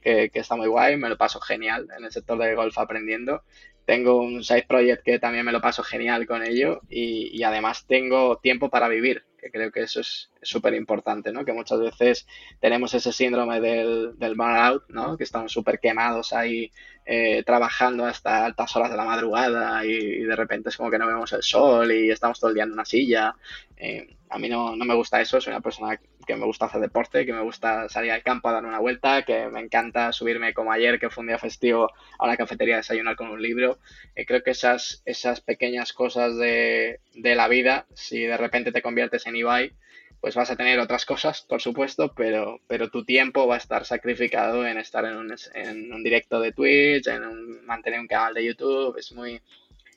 [0.00, 3.42] que, está muy guay, me lo paso genial en el sector de golf aprendiendo.
[3.90, 8.36] Tengo un side project que también me lo paso genial con ello y, además tengo
[8.36, 11.44] tiempo para vivir, que creo que eso es súper importante, ¿no?
[11.44, 12.24] Que muchas veces
[12.60, 15.16] tenemos ese síndrome del, del burnout, ¿no?
[15.16, 16.70] Que estamos súper quemados ahí
[17.04, 21.08] eh, trabajando hasta altas horas de la madrugada y, de repente es como que no
[21.08, 23.34] vemos el sol y estamos todo el día en una silla.
[23.76, 26.00] Eh, a mí no, no, me gusta eso, soy una persona
[26.30, 29.22] que me gusta hacer deporte, que me gusta salir al campo a dar una vuelta,
[29.22, 32.78] que me encanta subirme como ayer, que fue un día festivo, a la cafetería a
[32.78, 33.78] desayunar con un libro.
[34.14, 38.82] Eh, creo que esas, esas pequeñas cosas de, de la vida, si de repente te
[38.82, 39.72] conviertes en Ibai,
[40.20, 43.84] pues vas a tener otras cosas, por supuesto, pero, pero tu tiempo va a estar
[43.86, 48.44] sacrificado en estar en un, en un directo de Twitch, en mantener un canal de
[48.44, 49.40] YouTube, es muy,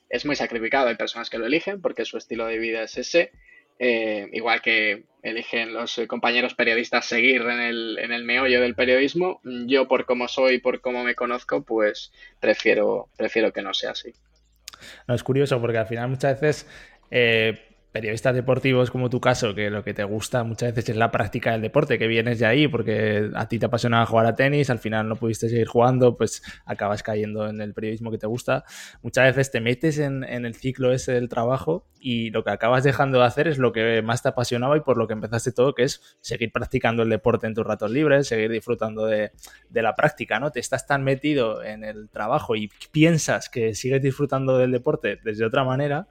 [0.10, 0.88] es muy sacrificado.
[0.88, 3.32] Hay personas que lo eligen porque su estilo de vida es ese,
[3.80, 9.40] eh, igual que eligen los compañeros periodistas seguir en el, en el meollo del periodismo,
[9.44, 14.14] yo por cómo soy, por cómo me conozco, pues prefiero, prefiero que no sea así.
[15.08, 16.68] No, es curioso porque al final muchas veces...
[17.10, 21.12] Eh, periodistas deportivos como tu caso, que lo que te gusta muchas veces es la
[21.12, 24.72] práctica del deporte, que vienes de ahí porque a ti te apasionaba jugar a tenis,
[24.72, 28.66] al final no pudiste seguir jugando, pues acabas cayendo en el periodismo que te gusta.
[29.04, 33.20] Muchas veces te metes en, el ciclo ese del trabajo y lo que acabas dejando
[33.20, 35.84] de hacer es lo que más te apasionaba y por lo que empezaste todo, que
[35.84, 39.32] es seguir practicando el deporte en tus ratos libres, seguir disfrutando de,
[39.70, 40.52] la práctica, ¿no?
[40.52, 45.46] Te estás tan metido en el trabajo y piensas que sigues disfrutando del deporte desde
[45.46, 46.08] otra manera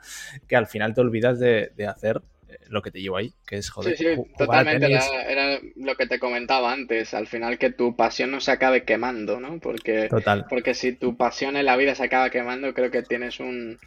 [0.46, 3.56] que al final te olvidas de, de hacer eh, lo que te llevo ahí, que
[3.56, 3.96] es joder.
[3.96, 4.86] Sí, sí, totalmente.
[4.86, 7.14] Era, lo que te comentaba antes.
[7.14, 9.58] Al final que tu pasión no se acabe quemando, ¿no?
[9.60, 10.08] Porque,
[10.48, 13.78] porque si tu pasión en la vida se acaba quemando, creo que tienes un,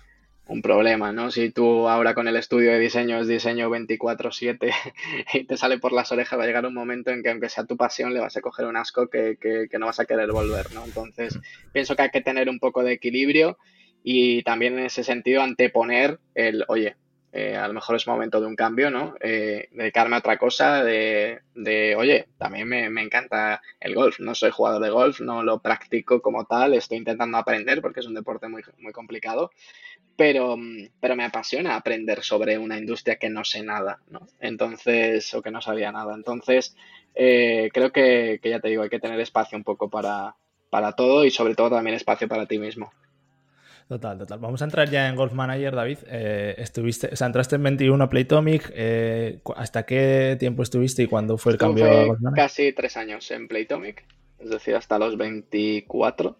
[0.47, 1.31] un problema, ¿no?
[1.31, 4.71] Si tú ahora con el estudio de diseño es diseño 24/7
[5.33, 7.65] y te sale por las orejas, va a llegar un momento en que aunque sea
[7.65, 10.31] tu pasión le vas a coger un asco que, que, que no vas a querer
[10.31, 10.85] volver, ¿no?
[10.85, 11.71] Entonces, mm.
[11.71, 13.57] pienso que hay que tener un poco de equilibrio
[14.03, 16.95] y también en ese sentido anteponer el, oye,
[17.37, 19.13] eh, a lo mejor es momento de un cambio, ¿no?
[19.19, 24.33] Eh, dedicarme a otra cosa, de, de oye, también me, me, encanta el golf, no
[24.33, 28.13] soy jugador de golf, no lo practico como tal, estoy intentando aprender porque es un
[28.13, 29.51] deporte muy, muy complicado,
[30.15, 30.55] pero,
[31.01, 34.25] pero me apasiona aprender sobre una industria que no sé nada, ¿no?
[34.39, 36.15] Entonces, o que no sabía nada.
[36.15, 36.77] Entonces,
[37.15, 40.37] eh, creo que, que, ya te digo, hay que tener espacio un poco para,
[40.69, 42.93] para todo y sobre todo también espacio para ti mismo.
[43.87, 44.39] Total, total.
[44.39, 45.99] Vamos a entrar ya en Golf Manager, David.
[46.07, 48.71] Eh, estuviste, o sea, entraste en 21 a Playtomic.
[48.73, 52.43] Eh, ¿Hasta qué tiempo estuviste y cuándo fue el cambio a Golf Manager?
[52.43, 54.03] Casi tres años en Playtomic,
[54.39, 56.35] es decir, hasta los 24,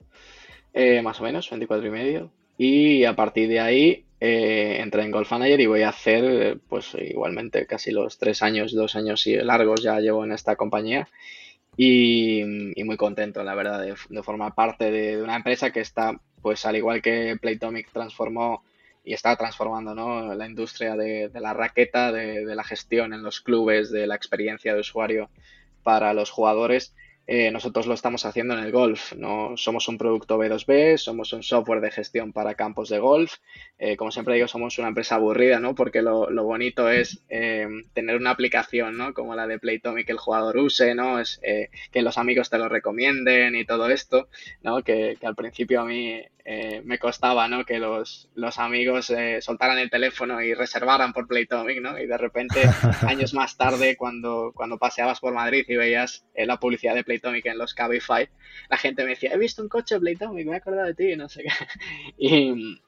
[0.73, 2.31] eh, más o menos, 24 y medio.
[2.58, 6.95] Y a partir de ahí eh, entré en Golf Manager y voy a hacer, pues
[6.99, 11.08] igualmente, casi los tres años, dos años y largos ya llevo en esta compañía.
[11.77, 12.41] Y,
[12.86, 16.75] muy contento, la verdad, de, formar parte de, de, una empresa que está pues al
[16.75, 18.63] igual que Playtomic transformó
[19.03, 20.36] y está transformando ¿no?
[20.36, 24.81] la industria de, la raqueta, de, la gestión en los clubes, de la experiencia de
[24.81, 25.31] usuario
[25.81, 26.93] para los jugadores,
[27.25, 29.13] eh, nosotros lo estamos haciendo en el golf.
[29.13, 33.38] No somos un producto B2B, somos un software de gestión para campos de golf.
[33.79, 35.73] Eh, como siempre digo, somos una empresa aburrida, ¿no?
[35.73, 39.15] Porque lo, bonito es eh, tener una aplicación, ¿no?
[39.15, 41.19] Como la de Playtomic que el jugador use, ¿no?
[41.19, 44.27] Es que los amigos te lo recomienden y todo esto,
[44.62, 44.84] ¿no?
[44.84, 47.65] Que al principio a mí eh, me costaba, ¿no?
[47.65, 51.97] Que los, los amigos eh, soltaran el teléfono y reservaran por Playtomic, ¿no?
[51.97, 52.62] Y de repente,
[53.08, 57.47] años más tarde, cuando, cuando paseabas por Madrid y veías eh, la publicidad de Playtomic
[57.47, 58.29] en los Cabify,
[58.69, 61.15] la gente me decía, he visto un coche de Playtomic, me he acordado de ti,
[61.15, 61.49] no sé qué.
[62.19, 62.79] y,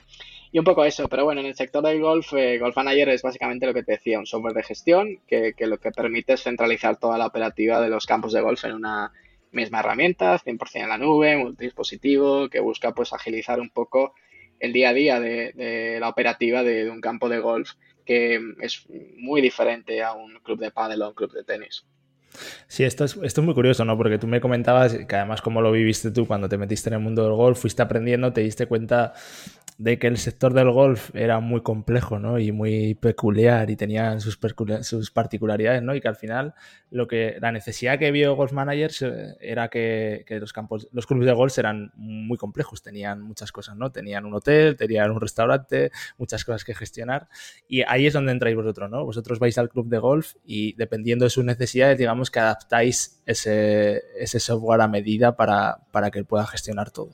[0.52, 3.24] y un poco eso, pero bueno, en el sector del golf, eh, Golf Manager es
[3.24, 6.44] básicamente lo que te decía, un software de gestión que, que lo que permite es
[6.44, 9.12] centralizar toda la operativa de los campos de golf en una
[9.52, 14.14] misma herramienta, 100% en la nube, multidispositivo, que busca pues agilizar un poco
[14.60, 17.72] el día a día de, de la operativa de, de, un campo de golf
[18.06, 21.86] que es muy diferente a un club de pádel o un club de tenis.
[22.68, 23.98] Sí, esto es, esto es muy curioso, ¿no?
[23.98, 27.00] Porque tú me comentabas que además como lo viviste tú cuando te metiste en el
[27.00, 29.14] mundo del golf, fuiste aprendiendo, te diste cuenta
[29.78, 32.40] de que el sector del golf era muy complejo, ¿no?
[32.40, 34.40] Y muy peculiar y tenía sus,
[34.82, 35.94] sus particularidades, ¿no?
[35.94, 36.56] Y que al final
[36.90, 39.06] lo que la necesidad que vio Golf Managers
[39.40, 43.76] era que, que, los campos, los clubes de golf eran muy complejos, tenían muchas cosas,
[43.76, 43.92] ¿no?
[43.92, 47.28] Tenían un hotel, tenían un restaurante, muchas cosas que gestionar.
[47.68, 49.06] Y ahí es donde entráis vosotros, ¿no?
[49.06, 54.02] Vosotros vais al club de golf y dependiendo de sus necesidades, digamos que adaptáis ese,
[54.40, 57.12] software a medida para, para que pueda gestionar todo.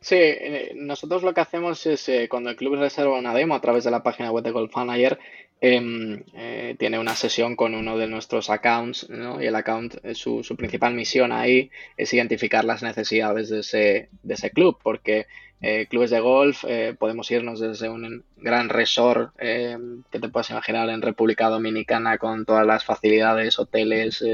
[0.00, 3.60] Sí, eh, nosotros lo que hacemos es eh, cuando el club reserva una demo a
[3.60, 5.18] través de la página web de Golf Manager,
[5.64, 9.40] eh, eh, tiene una sesión con uno de nuestros accounts, ¿no?
[9.40, 14.34] Y el account, su, su principal misión ahí es identificar las necesidades de ese, de
[14.34, 15.28] ese club, porque
[15.62, 19.78] eh, clubes de golf, eh, podemos irnos desde un gran resort eh,
[20.10, 24.24] que te puedas imaginar en República Dominicana con todas las facilidades, hoteles,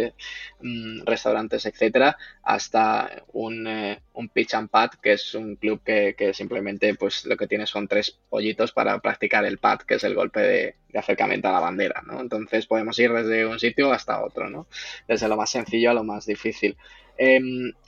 [0.60, 3.68] mm, restaurantes, etcétera, hasta un,
[4.32, 7.88] pitch and pad, que es un club que, que, simplemente pues lo que tiene son
[7.88, 11.60] tres pollitos para practicar el pad, que es el golpe de, de acercamiento a la
[11.60, 12.20] bandera, ¿no?
[12.20, 14.66] Entonces podemos ir desde un sitio hasta otro, ¿no?
[15.06, 16.76] Desde lo más sencillo a lo más difícil.
[17.18, 17.40] Eh,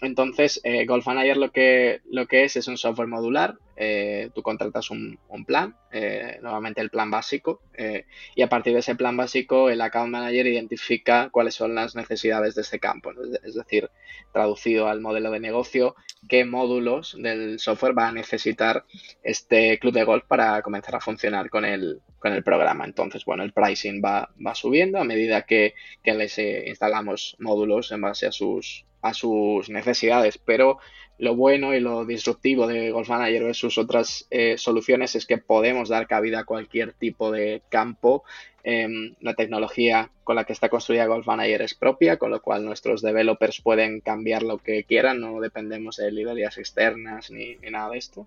[0.02, 3.56] entonces, eh, Golf Manager lo que, lo que es es un software modular.
[3.82, 8.80] Eh, tú contratas un, plan, eh, nuevamente el plan básico, eh, y a partir de
[8.80, 13.10] ese plan básico, el Account Manager identifica cuáles son las necesidades de este campo.
[13.42, 13.90] Es decir,
[14.34, 15.96] traducido al modelo de negocio,
[16.28, 18.84] qué módulos del software va a necesitar
[19.22, 22.84] este club de golf para comenzar a funcionar con el, con el programa.
[22.84, 28.02] Entonces, bueno, el pricing va, va subiendo a medida que, que les instalamos módulos en
[28.02, 30.80] base a sus, a sus necesidades, pero
[31.20, 35.90] lo bueno y lo disruptivo de Golf Manager versus otras eh, soluciones es que podemos
[35.90, 38.24] dar cabida a cualquier tipo de campo.
[38.64, 38.88] Eh,
[39.20, 43.02] la tecnología con la que está construida Golf Manager es propia, con lo cual nuestros
[43.02, 47.98] developers pueden cambiar lo que quieran, no dependemos de librerías externas ni, ni nada de
[47.98, 48.26] esto,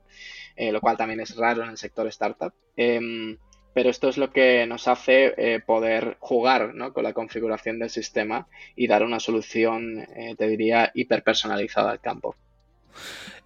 [0.56, 2.54] eh, lo cual también es raro en el sector startup.
[2.78, 3.38] Em,
[3.74, 6.94] pero esto es lo que nos hace eh, poder jugar ¿no?
[6.94, 12.36] con la configuración del sistema y dar una solución, eh, te diría, hiperpersonalizada al campo.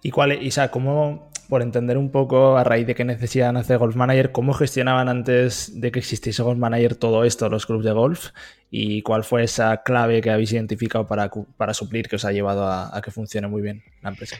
[0.02, 3.96] ¿Y cuál, Isa, cómo, por entender un poco a raíz de qué necesitan hacer Golf
[3.96, 8.30] Manager, cómo gestionaban antes de que existiese Golf Manager todo esto, los clubes de golf?
[8.70, 12.66] ¿Y cuál fue esa clave que habéis identificado para, para suplir que os ha llevado
[12.66, 14.36] a, que funcione muy bien la empresa?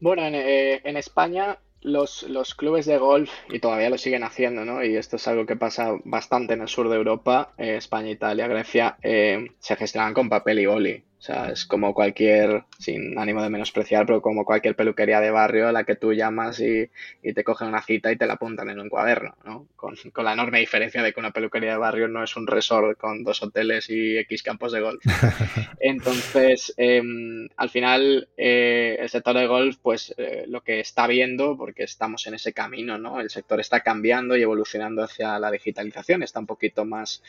[0.00, 4.64] Bueno, en, eh, en España los, los, clubes de golf, y todavía lo siguen haciendo,
[4.64, 4.84] ¿no?
[4.84, 8.46] Y esto es algo que pasa bastante en el sur de Europa, eh, España, Italia,
[8.48, 11.04] Grecia, eh, se gestionan con papel y boli.
[11.20, 15.68] O sea, es como cualquier, sin ánimo de menospreciar, pero como cualquier peluquería de barrio
[15.68, 16.90] a la que tú llamas y,
[17.34, 19.68] te cogen una cita y te la apuntan en un cuaderno, ¿no?
[19.76, 23.22] Con, la enorme diferencia de que una peluquería de barrio no es un resort con
[23.22, 25.04] dos hoteles y X campos de golf.
[25.80, 31.54] Entonces, em, al final, eh, el sector de golf, pues eh, lo que está viendo,
[31.54, 33.20] porque estamos en ese camino, ¿no?
[33.20, 37.22] El sector está cambiando y evolucionando hacia la digitalización, está un poquito más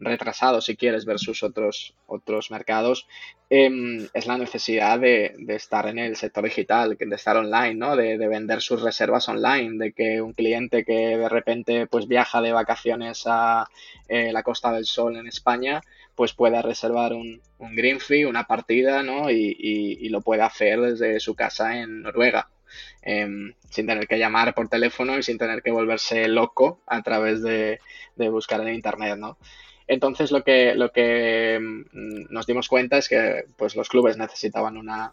[0.00, 3.06] retrasado, si quieres, versus otros, otros mercados,
[3.50, 7.96] em, es la necesidad de, estar en el sector digital, de estar online, ¿no?
[7.96, 12.52] De, vender sus reservas online, de que un cliente que de repente pues viaja de
[12.52, 13.68] vacaciones a
[14.08, 15.80] eh, la Costa del Sol en España,
[16.14, 19.30] pues pueda reservar un, un green fee, una partida, ¿no?
[19.30, 22.48] Y, y, lo puede hacer desde su casa en Noruega.
[23.02, 27.42] Em, sin tener que llamar por teléfono y sin tener que volverse loco a través
[27.42, 27.78] de,
[28.16, 29.38] de buscar en internet, ¿no?
[29.86, 34.76] Entonces lo que, lo que mm, nos dimos cuenta es que pues, los clubes necesitaban
[34.76, 35.12] una,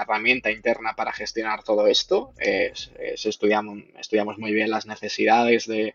[0.00, 2.32] herramienta interna para gestionar todo esto.
[2.38, 5.94] estudiamos, estudiamos muy bien las necesidades de,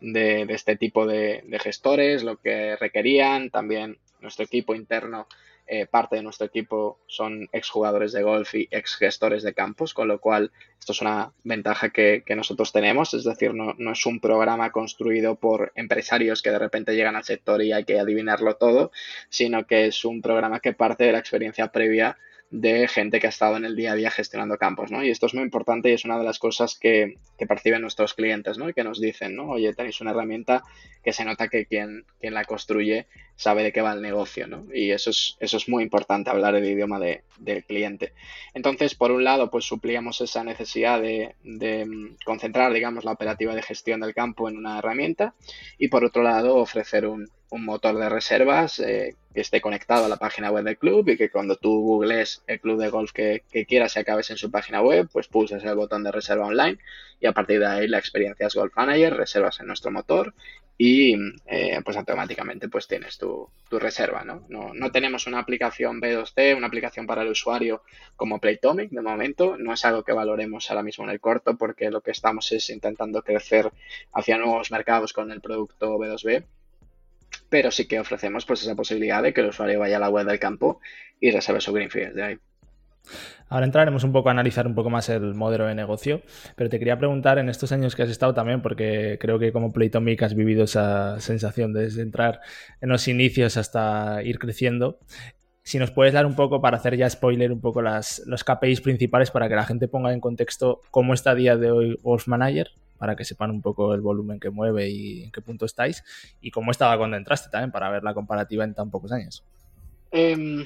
[0.00, 5.26] este tipo de, gestores, lo que requerían, también nuestro equipo interno
[5.66, 10.08] eh, parte de nuestro equipo son exjugadores de golf y ex gestores de campos, con
[10.08, 14.20] lo cual esto es una ventaja que, nosotros tenemos, es decir, no, no, es un
[14.20, 18.92] programa construido por empresarios que de repente llegan al sector y hay que adivinarlo todo,
[19.28, 22.16] sino que es un programa que parte de la experiencia previa
[22.50, 25.02] de gente que ha estado en el día a día gestionando campos, ¿no?
[25.02, 27.18] Y esto es muy importante y es una de las cosas que,
[27.48, 28.68] perciben nuestros clientes, ¿no?
[28.68, 29.50] Y que nos dicen, ¿no?
[29.50, 30.62] Oye, tenéis una herramienta
[31.02, 34.66] que se nota que quien, quien la construye sabe de qué va el negocio, ¿no?
[34.72, 38.12] Y eso es, eso es muy importante, hablar el idioma de, del cliente.
[38.54, 43.62] Entonces, por un lado, pues suplíamos esa necesidad de, mm, concentrar, digamos, la operativa de
[43.62, 45.34] gestión del campo en una herramienta
[45.78, 47.28] y por otro lado, ofrecer un,
[47.58, 51.28] motor de reservas eh, que esté conectado a la página web del club y que
[51.28, 55.10] cuando tú googles el club de golf que, quieras y acabes en su página web,
[55.12, 56.78] pues pulses el botón de reserva online
[57.20, 60.32] y a partir de ahí la experiencia es Golf Manager, reservas en nuestro motor
[60.78, 64.46] y eh, pues automáticamente pues tienes tu, reserva, ¿no?
[64.48, 64.72] ¿no?
[64.72, 64.90] ¿no?
[64.90, 67.82] tenemos una aplicación B2C, una aplicación para el usuario
[68.16, 71.90] como Playtomic de momento, no es algo que valoremos ahora mismo en el corto porque
[71.90, 73.70] lo que estamos es intentando crecer
[74.14, 76.42] hacia nuevos mercados con el producto B2B
[77.48, 80.26] pero sí que ofrecemos pues esa posibilidad de que el usuario vaya a la web
[80.26, 80.80] del campo
[81.20, 82.38] y reserve su green fee de ahí.
[83.48, 86.22] Ahora entraremos un poco a analizar un poco más el modelo de negocio,
[86.56, 89.72] pero te quería preguntar en estos años que has estado también, porque creo que como
[89.72, 92.40] Playtomic has vivido esa sensación desde entrar
[92.80, 94.98] en los inicios hasta ir creciendo.
[95.62, 98.80] Si nos puedes dar un poco, para hacer ya spoiler, un poco las, los KPIs
[98.80, 102.26] principales para que la gente ponga en contexto cómo está a día de hoy Wolf
[102.26, 106.04] Manager para que sepan un poco el volumen que mueve y en qué punto estáis,
[106.40, 109.44] y cómo estaba cuando entraste también, para ver la comparativa en tan pocos años.
[110.10, 110.64] Em,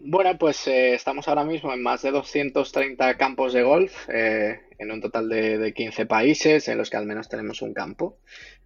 [0.00, 4.92] bueno, pues eh, estamos ahora mismo en más de 230 campos de golf, eh, en
[4.92, 8.18] un total de, 15 países en los que al menos tenemos un campo,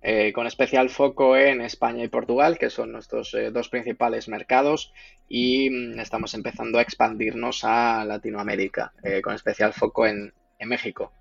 [0.02, 4.92] eh, con especial foco en España y Portugal, que son nuestros dos principales mercados,
[5.26, 11.12] y mm, estamos empezando a expandirnos a Latinoamérica, con especial foco en México.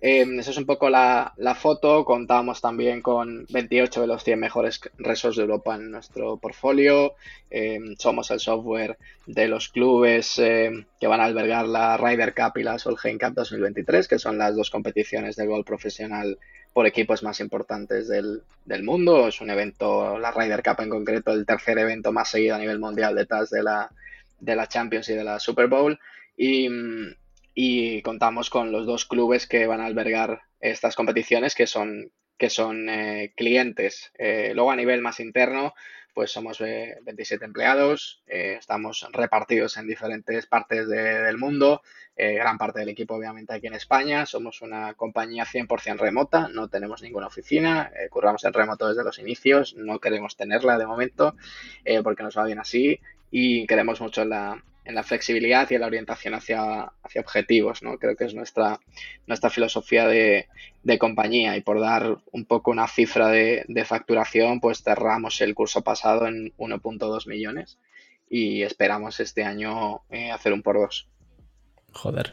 [0.00, 2.04] Eh, esa es un poco la, foto.
[2.04, 7.14] Contamos también con 28 de los 100 mejores resorts de Europa en nuestro portfolio.
[7.50, 8.96] Eh, somos el software
[9.26, 13.34] de los clubes eh, que van a albergar la Ryder Cup y la Solheim Cup
[13.34, 16.38] 2023, que son las dos competiciones de golf profesional
[16.72, 18.42] por equipos más importantes del,
[18.84, 19.26] mundo.
[19.26, 22.78] Es un evento, la Ryder Cup en concreto, el tercer evento más seguido a nivel
[22.78, 23.90] mundial detrás de la,
[24.38, 25.98] de la Champions y de la Super Bowl.
[26.36, 26.68] Y
[27.60, 32.50] y contamos con los dos clubes que van a albergar estas competiciones que son, que
[32.50, 34.12] son eh, clientes.
[34.16, 35.74] Eh, luego a nivel más interno,
[36.14, 41.82] pues somos 27 eh, empleados, estamos repartidos en diferentes partes del mundo,
[42.16, 47.02] gran parte del equipo obviamente aquí en España, somos una compañía 100% remota, no tenemos
[47.02, 51.34] ninguna oficina, curramos en remoto desde los inicios, no queremos tenerla de momento
[52.04, 53.00] porque nos va bien así
[53.30, 57.98] y queremos mucho la, en la flexibilidad y en la orientación hacia, hacia objetivos, ¿no?
[57.98, 58.80] Creo que es nuestra,
[59.26, 60.48] nuestra filosofía de,
[60.98, 65.82] compañía y por dar un poco una cifra de, de facturación, pues cerramos el curso
[65.82, 67.78] pasado en 1.2 millones
[68.30, 71.06] y esperamos este año eh, hacer un por dos.
[71.98, 72.32] Joder,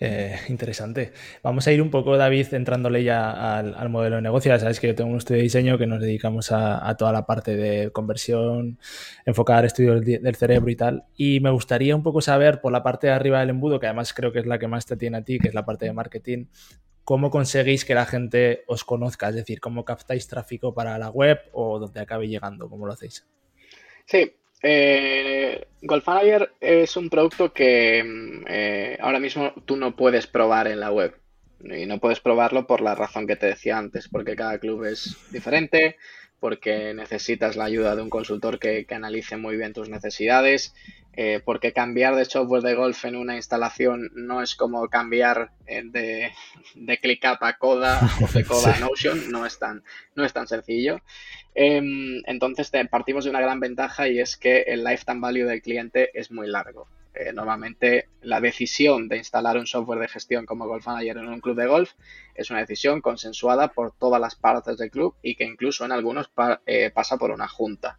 [0.00, 1.12] eh, interesante.
[1.42, 4.52] Vamos a ir un poco, David, entrándole ya al, modelo de negocio.
[4.52, 7.24] Ya sabes que yo tengo un estudio de diseño que nos dedicamos a, toda la
[7.24, 8.78] parte de conversión,
[9.24, 11.04] enfocar estudios del cerebro y tal.
[11.16, 14.12] Y me gustaría un poco saber por la parte de arriba del embudo, que además
[14.12, 15.94] creo que es la que más te tiene a ti, que es la parte de
[15.94, 16.44] marketing,
[17.02, 21.38] cómo conseguís que la gente os conozca, es decir, cómo captáis tráfico para la web
[21.52, 23.26] o donde acabe llegando, cómo lo hacéis.
[24.04, 30.26] Sí, Eh, Golf Manager es un producto que mm, eh, ahora mismo tú no puedes
[30.26, 31.14] probar en la web.
[31.60, 35.16] Y no puedes probarlo por la razón que te decía antes, porque cada club es
[35.32, 35.96] diferente,
[36.40, 40.72] porque necesitas la ayuda de un consultor que, analice muy bien tus necesidades,
[41.14, 45.82] eh, porque cambiar de software de golf en una instalación no es como cambiar eh,
[45.84, 46.30] de,
[46.76, 49.82] de ClickUp a Coda o de Coda a Notion, no es tan,
[50.14, 51.00] no es tan sencillo.
[51.60, 56.16] Em, entonces partimos de una gran ventaja y es que el lifetime value del cliente
[56.16, 56.86] es muy largo.
[57.16, 61.40] Eh, normalmente la decisión de instalar un software de gestión como Golf Manager en un
[61.40, 61.94] club de golf
[62.36, 66.30] es una decisión consensuada por todas las partes del club y que incluso en algunos
[66.64, 67.98] eh, pasa por una junta.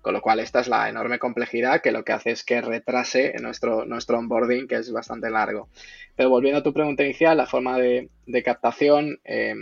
[0.00, 3.34] Con lo cual, esta es la enorme complejidad que lo que hace es que retrase
[3.42, 5.68] nuestro, nuestro onboarding, que es bastante largo.
[6.16, 8.08] Pero volviendo a tu pregunta inicial, la forma de,
[8.42, 9.54] captación, eh,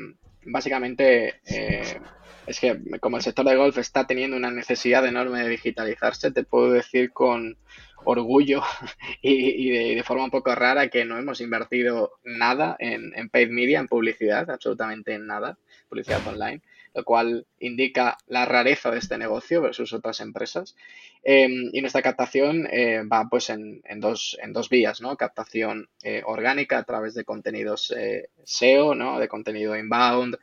[0.44, 1.40] básicamente
[2.46, 6.44] es que como el sector de golf está teniendo una necesidad enorme de digitalizarse, te
[6.44, 7.56] puedo decir con,
[8.06, 8.62] orgullo
[9.22, 13.88] y, de, forma un poco rara que no hemos invertido nada en, paid media, en
[13.88, 16.62] publicidad, absolutamente en nada, publicidad online,
[16.96, 20.74] lo cual indica la rareza de este negocio versus otras empresas.
[21.22, 25.14] Em, y nuestra captación eh, va pues en, dos, en dos vías, ¿no?
[25.14, 29.18] Captación eh, orgánica a través de contenidos eh, SEO, ¿no?
[29.18, 30.38] De contenido inbound,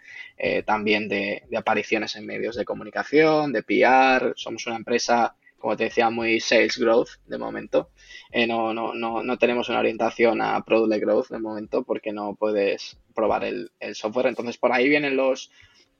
[0.65, 4.33] también de, apariciones en medios de comunicación, de PR.
[4.35, 7.89] Somos una empresa como te decía, muy sales growth de momento.
[8.47, 12.97] No, no, no, no, tenemos una orientación a product growth de momento porque no puedes
[13.13, 14.27] probar el, software.
[14.27, 15.51] Entonces, por ahí vienen los,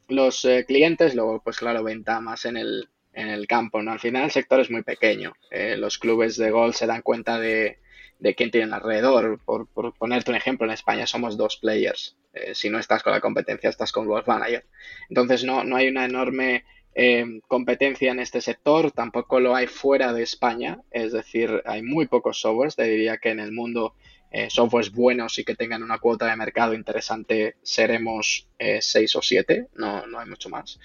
[0.07, 3.81] los eh, clientes, luego, pues claro, venta más en el, en el campo.
[3.81, 3.91] ¿no?
[3.91, 5.33] Al final, el sector es muy pequeño.
[5.51, 7.79] Eh, los clubes de golf se dan cuenta de,
[8.19, 9.39] de quién tienen alrededor.
[9.43, 12.15] Por, por, ponerte un ejemplo, en España somos dos players.
[12.53, 14.65] si no estás con la competencia, estás con Golf Manager.
[15.09, 16.63] Entonces, no, no hay una enorme
[16.95, 22.05] Em, competencia en este sector, tampoco lo hay fuera de España, es decir, hay muy
[22.05, 23.95] pocos softwares, te diría que en el mundo
[24.33, 29.21] eh, softwares buenos y que tengan una cuota de mercado interesante seremos eh, seis o
[29.21, 30.79] siete, no, no hay mucho más,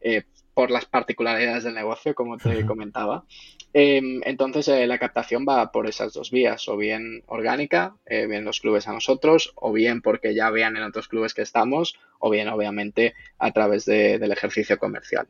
[0.00, 0.22] eh,
[0.54, 3.24] por las particularidades del negocio, como te comentaba.
[3.74, 8.88] Em, entonces la captación va por esas dos vías, o bien orgánica, bien los clubes
[8.88, 13.14] a nosotros, o bien porque ya vean en otros clubes que estamos, o bien obviamente
[13.38, 15.26] a través del ejercicio comercial.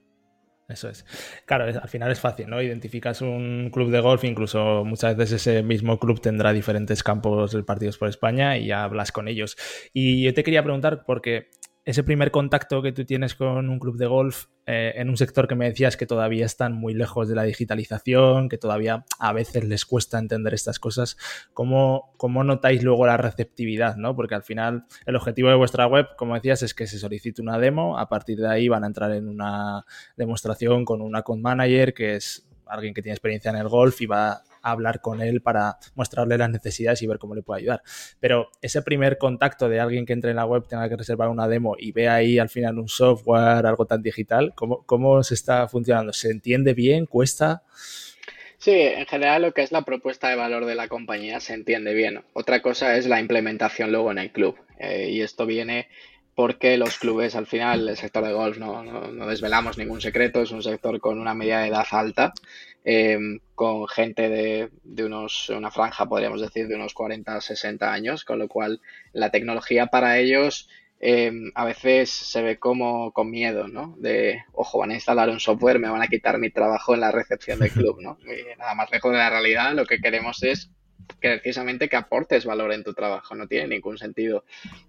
[0.67, 1.05] Eso es.
[1.45, 2.62] Claro, al final es fácil, ¿no?
[2.62, 7.62] Identificas un club de golf, incluso muchas veces ese mismo club tendrá diferentes campos de
[7.62, 9.59] partidos por España y ya hablas con ellos.
[9.93, 11.51] Y yo te quería preguntar, porque
[11.85, 15.47] ese primer contacto que tú tienes con un club de golf eh, en un sector
[15.47, 19.64] que me decías que todavía están muy lejos de la digitalización, que todavía a veces
[19.64, 21.18] les cuesta entender estas cosas,
[21.53, 23.97] ¿cómo, cómo notáis luego la receptividad?
[23.97, 24.16] ¿no?
[24.16, 27.59] Porque al final el objetivo de vuestra web, como decías, es que se solicite una
[27.59, 29.85] demo, a partir de ahí van a entrar en una
[30.16, 34.07] demostración con un account manager, que es alguien que tiene experiencia en el golf y
[34.07, 37.83] va hablar con él para mostrarle las necesidades y ver cómo le puede ayudar.
[38.21, 41.49] Pero ese primer contacto de alguien que entre en la web, tenga que reservar una
[41.49, 45.69] demo y ve ahí al final un software, algo tan digital, ¿cómo, cómo se está
[45.69, 46.12] funcionando?
[46.12, 47.07] ¿Se entiende bien?
[47.07, 47.62] ¿Cuesta?
[48.59, 51.93] Sí, en general lo que es la propuesta de valor de la compañía se entiende
[51.93, 52.25] bien.
[52.33, 54.57] Otra cosa es la implementación luego en el club.
[54.79, 55.89] Eh, y esto viene
[56.35, 60.51] porque los clubes al final, el sector de golf, no, no, desvelamos ningún secreto, es
[60.51, 62.32] un sector con una media de edad alta,
[62.85, 63.18] eh,
[63.55, 68.39] con gente de, de, unos, una franja, podríamos decir, de unos 40, 60 años, con
[68.39, 68.80] lo cual
[69.12, 70.68] la tecnología para ellos
[71.07, 73.95] eh, a veces se ve como con miedo, ¿no?
[73.99, 77.12] De, ojo, van a instalar un software, me van a quitar mi trabajo en la
[77.12, 78.16] recepción del club, ¿no?
[78.24, 80.70] Y nada más lejos de la realidad, lo que queremos es
[81.21, 83.35] que precisamente que aportes valor en tu trabajo.
[83.35, 84.45] No tiene ningún sentido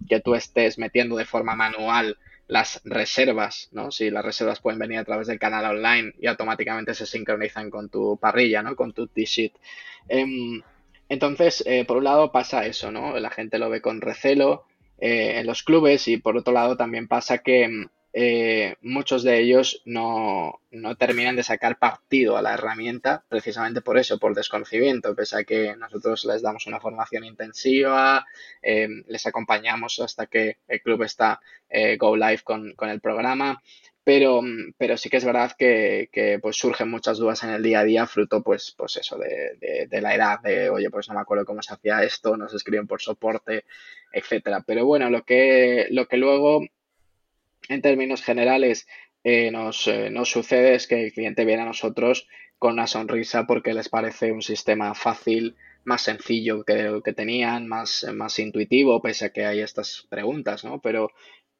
[0.08, 3.92] que tú estés metiendo de forma manual las reservas, ¿no?
[3.92, 7.90] Si las reservas pueden venir a través del canal online y automáticamente se sincronizan con
[7.90, 8.76] tu parrilla, ¿no?
[8.76, 9.54] Con tu T-sheet.
[10.08, 10.62] Em,
[11.10, 13.18] entonces, eh, por un lado pasa eso, ¿no?
[13.20, 14.66] La gente lo ve con recelo
[15.00, 17.88] eh, en los clubes y por otro lado también pasa que em,
[18.18, 20.62] eh, muchos de ellos no,
[20.98, 25.76] terminan de sacar partido a la herramienta precisamente por eso, por desconocimiento, pese a que
[25.76, 28.26] nosotros les damos una formación intensiva,
[28.62, 33.62] eh, les acompañamos hasta que el club está eh, go live con, el programa.
[34.06, 34.42] Pero,
[34.78, 38.08] pero, sí que es verdad que, pues surgen muchas dudas en el día a día,
[38.08, 41.62] fruto pues, pues eso, de, de, la edad, de oye, pues no me acuerdo cómo
[41.62, 43.66] se hacía esto, nos escriben por soporte,
[44.14, 44.64] etcétera.
[44.66, 46.62] Pero bueno, lo que, lo que luego
[47.70, 48.88] en términos generales
[49.24, 52.28] eh, nos, eh, nos, sucede es que el cliente viene a nosotros
[52.60, 57.68] con una sonrisa porque les parece un sistema fácil, más sencillo que el que tenían,
[57.68, 60.80] más, más intuitivo, pese a que hay estas preguntas, ¿no?
[60.80, 61.12] Pero,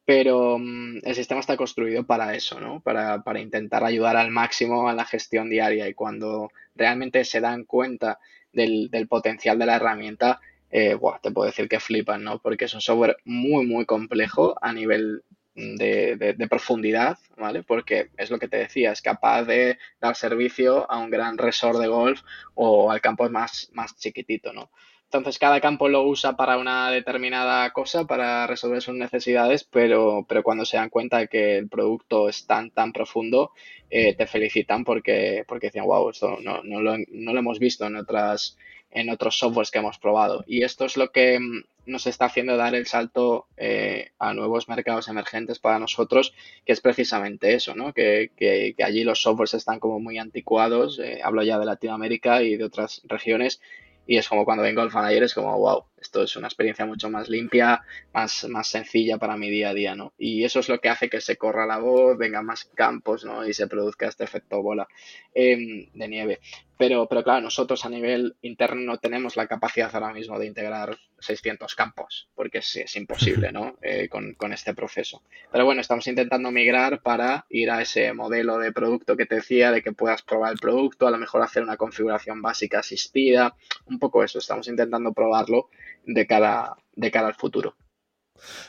[0.04, 2.80] pero mm, el sistema está construido para eso, ¿no?
[2.80, 7.64] Para, para, intentar ayudar al máximo a la gestión diaria y cuando realmente se dan
[7.64, 8.18] cuenta
[8.52, 10.40] del, del potencial de la herramienta,
[10.70, 12.38] eh, te puedo decir que flipan, ¿no?
[12.40, 15.22] Porque es un software muy, muy complejo a nivel
[15.56, 17.62] de, de, profundidad, ¿vale?
[17.62, 21.78] Porque es lo que te decía, es capaz de dar servicio a un gran resort
[21.78, 22.20] de golf
[22.54, 24.70] o al campo más, más chiquitito, ¿no?
[25.04, 30.42] Entonces cada campo lo usa para una determinada cosa, para resolver sus necesidades, pero, pero
[30.42, 33.52] cuando se dan cuenta que el producto es tan, tan profundo,
[33.88, 37.86] eh, te felicitan porque, porque decían, wow, esto no, no, lo, no lo hemos visto
[37.86, 38.58] en otras
[38.90, 40.42] en otros softwares que hemos probado.
[40.46, 41.38] Y esto es lo que
[41.86, 46.34] nos está haciendo dar el salto eh, a nuevos mercados emergentes para nosotros,
[46.64, 47.92] que es precisamente eso, ¿no?
[47.92, 52.56] Que, que, allí los softwares están como muy anticuados, eh, hablo ya de Latinoamérica y
[52.56, 53.60] de otras regiones,
[54.06, 57.10] y es como cuando vengo al Manager, es como, wow, esto es una experiencia mucho
[57.10, 57.82] más limpia,
[58.12, 60.12] más, más sencilla para mi día a día, ¿no?
[60.16, 63.46] Y eso es lo que hace que se corra la voz, venga más campos, ¿no?
[63.46, 64.86] Y se produzca este efecto bola
[65.34, 66.40] em, de nieve.
[66.78, 70.98] Pero, pero claro, nosotros a nivel interno no tenemos la capacidad ahora mismo de integrar
[71.18, 73.76] 600 campos, porque es, es imposible, ¿no?
[73.88, 75.22] Eh, con, con, este proceso.
[75.52, 79.70] Pero bueno, estamos intentando migrar para ir a ese modelo de producto que te decía,
[79.70, 83.54] de que puedas probar el producto, a lo mejor hacer una configuración básica asistida,
[83.86, 85.68] un poco eso, estamos intentando probarlo
[86.04, 87.76] de cara, de cara al futuro.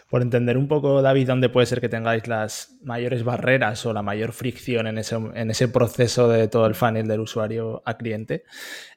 [0.09, 4.01] Por entender un poco, David, dónde puede ser que tengáis las mayores barreras o la
[4.01, 8.43] mayor fricción en ese, en ese proceso de todo el funnel del usuario a cliente.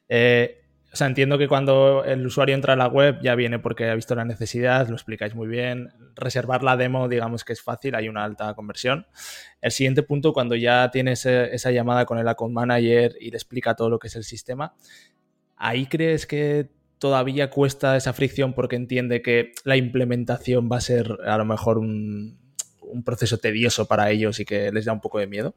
[0.09, 0.61] Eh,
[0.93, 3.95] o sea, entiendo que cuando el usuario entra a la web ya viene porque ha
[3.95, 5.89] visto la necesidad, lo explicáis muy bien.
[6.15, 9.07] Reservar la demo, digamos que es fácil, hay una alta conversión.
[9.61, 13.73] El siguiente punto, cuando ya tienes esa llamada con el account manager y le explica
[13.73, 14.73] todo lo que es el sistema,
[15.55, 16.69] ¿ahí crees que
[17.01, 21.79] todavía cuesta esa fricción porque entiende que la implementación va a ser a lo mejor
[21.79, 22.39] un,
[23.03, 25.55] proceso tedioso para ellos y que les da un poco de miedo?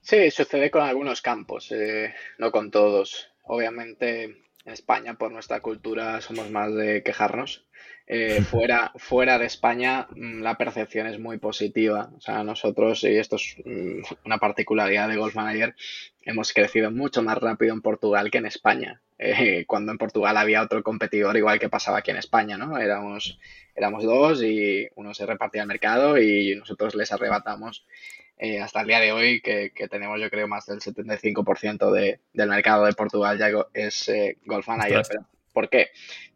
[0.00, 3.28] Sí, sucede con algunos campos, eh, no con todos.
[3.42, 7.64] Obviamente en España, por nuestra cultura, somos más de quejarnos.
[8.06, 12.10] Eh, fuera, fuera de España, mm, la percepción es muy positiva.
[12.16, 15.74] O sea, nosotros, y esto es mm, una particularidad de Golf Manager,
[16.22, 19.00] hemos crecido mucho más rápido en Portugal que en España.
[19.18, 22.78] Eh, cuando en Portugal había otro competidor, igual que pasaba aquí en España, ¿no?
[22.78, 23.38] Éramos,
[23.76, 27.86] éramos dos y uno se repartía el mercado y nosotros les arrebatamos
[28.44, 32.48] eh, hasta el día de hoy, que, tenemos yo creo más del 75% de, del
[32.48, 35.04] mercado de Portugal ya es eh, Golf Manager.
[35.52, 35.90] ¿Por qué?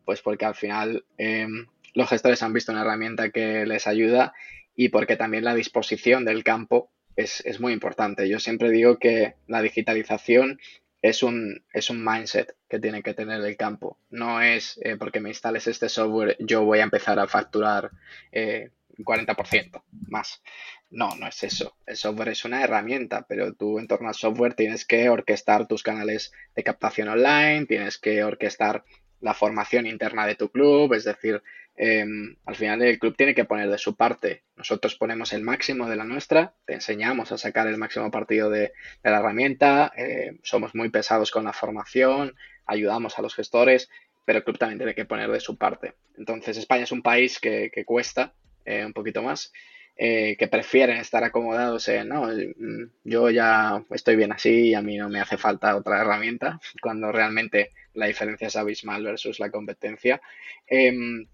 [0.05, 4.35] Pues porque al final em, los gestores han visto una herramienta que les ayuda
[4.77, 8.29] y porque también la disposición del campo es, es muy importante.
[8.29, 10.61] Yo siempre digo que la digitalización
[11.03, 13.99] es un, es un mindset que tiene que tener el campo.
[14.11, 17.91] No es eh, porque me instales este software, yo voy a empezar a facturar
[18.31, 20.43] eh, 40% más.
[20.91, 21.77] No, no es eso.
[21.87, 25.83] El software es una herramienta, pero tú en torno al software tienes que orquestar tus
[25.83, 28.85] canales de captación online, tienes que orquestar
[29.21, 31.43] la formación interna de tu club, es decir,
[31.77, 34.45] em, al final el club tiene que poner de su parte.
[34.57, 38.73] Nosotros ponemos el máximo de la nuestra, te enseñamos a sacar el máximo partido de,
[39.03, 43.91] la herramienta, eh, somos muy pesados con la formación, ayudamos a los gestores,
[44.25, 45.95] pero el club también tiene que poner de su parte.
[46.17, 48.35] Entonces España es un país que, cuesta
[48.65, 49.53] eh, un poquito más.
[49.99, 54.83] Eh, que prefieren estar acomodados en, no, mm, yo ya estoy bien así y a
[54.83, 59.51] mí no me hace falta otra herramienta, cuando realmente la diferencia es abismal versus la
[59.51, 60.21] competencia.
[60.67, 61.27] Em,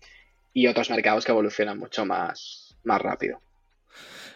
[0.53, 3.41] y otros mercados que evolucionan mucho más, más rápido.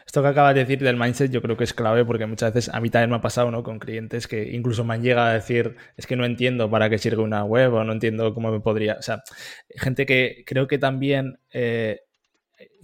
[0.07, 2.73] Esto que acabas de decir del mindset yo creo que es clave porque muchas veces
[2.73, 3.63] a mí también me ha pasado ¿no?
[3.63, 6.99] con clientes que incluso me han llegado a decir es que no entiendo para qué
[6.99, 8.95] sirve una web o no entiendo cómo me podría...
[8.95, 9.23] O sea,
[9.69, 12.06] gente que creo que también eh,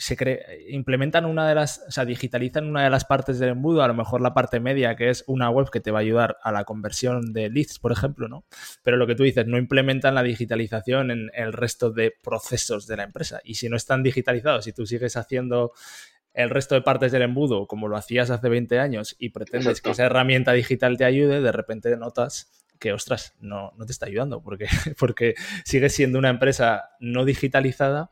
[0.02, 0.16] se
[0.68, 3.94] implementan una de las, o sea, digitalizan una de las partes del embudo, a lo
[3.94, 6.64] mejor la parte media, que es una web que te va a ayudar a la
[6.64, 8.44] conversión de leads, por ejemplo, ¿no?
[8.82, 12.96] Pero lo que tú dices, no implementan la digitalización en el resto de procesos de
[12.96, 13.40] la empresa.
[13.44, 15.72] Y si no están digitalizados, si tú sigues haciendo
[16.34, 19.90] el resto de partes del embudo como lo hacías hace 20 años y pretendes que
[19.90, 22.50] esa herramienta digital te ayude, de repente notas
[22.80, 24.66] que, ostras, no, no te está ayudando, porque,
[24.98, 28.10] porque sigues siendo una empresa no digitalizada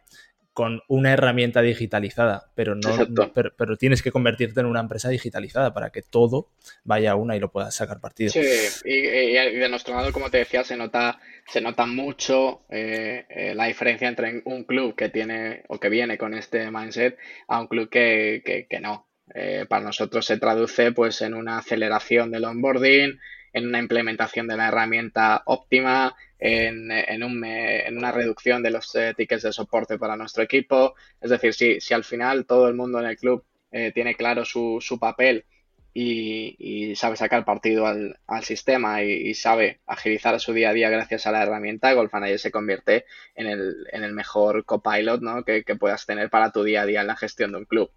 [0.53, 5.91] con una herramienta digitalizada, pero no, pero, tienes que convertirte en una empresa digitalizada para
[5.91, 6.51] que todo
[6.83, 8.33] vaya a una y lo puedas sacar partido.
[8.33, 8.41] Sí,
[8.85, 13.67] y, de nuestro lado, como te decía, se nota, se nota mucho eh, eh, la
[13.67, 17.89] diferencia entre un club que tiene o que viene con este mindset a un club
[17.89, 19.07] que, que, no.
[19.33, 23.21] Eh, para nosotros se traduce pues en una aceleración del onboarding,
[23.53, 28.95] en una implementación de la herramienta óptima, en, en, un, en una reducción de los
[28.95, 30.95] eh, tickets de soporte para nuestro equipo.
[31.21, 34.45] Es decir, si, si al final todo el mundo en el club eh, tiene claro
[34.45, 35.45] su, su papel
[35.93, 41.33] y, sabe sacar partido al, sistema y, sabe agilizar su día a día gracias a
[41.33, 45.45] la herramienta, Golf Manager se convierte en el, en el mejor copilot ¿no?
[45.45, 47.91] que, puedas tener para tu día a día en la gestión de un club.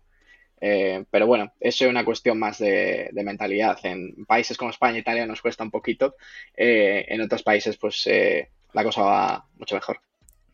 [0.66, 3.78] Eh, pero bueno, eso es una cuestión más de, mentalidad.
[3.84, 6.16] En países como España e Italia nos cuesta un poquito,
[6.55, 9.99] eh, en otros países pues eh, la cosa va mucho mejor.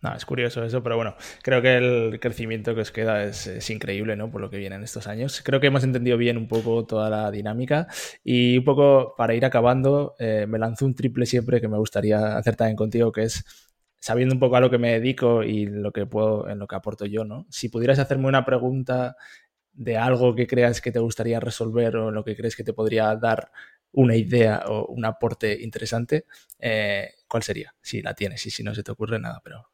[0.01, 4.16] No, es curioso eso, pero bueno, creo que el crecimiento que os queda es, increíble,
[4.16, 4.32] ¿no?
[4.32, 5.43] Por lo que viene en estos años.
[5.45, 7.86] Creo que hemos entendido bien un poco toda la dinámica
[8.24, 12.36] y un poco para ir acabando, eh, me lanzo un triple siempre que me gustaría
[12.36, 13.43] hacer también contigo, que es
[13.99, 16.76] sabiendo un poco a lo que me dedico y lo que puedo, en lo que
[16.76, 17.45] aporto yo, ¿no?
[17.51, 19.16] Si pudieras hacerme una pregunta
[19.80, 23.15] de algo que creas que te gustaría resolver o lo que crees que te podría
[23.15, 23.51] dar
[23.91, 26.25] una idea o un aporte interesante,
[26.59, 27.73] eh, ¿cuál sería?
[27.82, 29.69] Si la tienes y si no se te ocurre nada, pero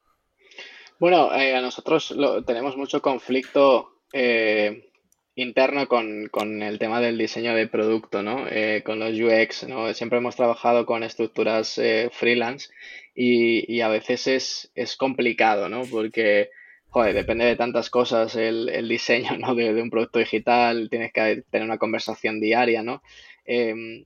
[0.97, 4.91] bueno, eh, nosotros tenemos mucho conflicto eh,
[5.35, 6.29] interno con,
[6.63, 8.47] el tema del diseño de producto, ¿no?
[8.47, 9.93] Eh, con los UX, ¿no?
[9.93, 11.79] Siempre hemos trabajado con estructuras
[12.11, 12.69] freelance
[13.13, 15.81] y, a veces es, es complicado, ¿no?
[15.91, 16.49] Porque,
[16.95, 19.53] joder, depende de tantas cosas el, diseño, ¿no?
[19.53, 23.03] De, un producto digital, tienes que tener una conversación diaria, ¿no?
[23.43, 24.05] Em,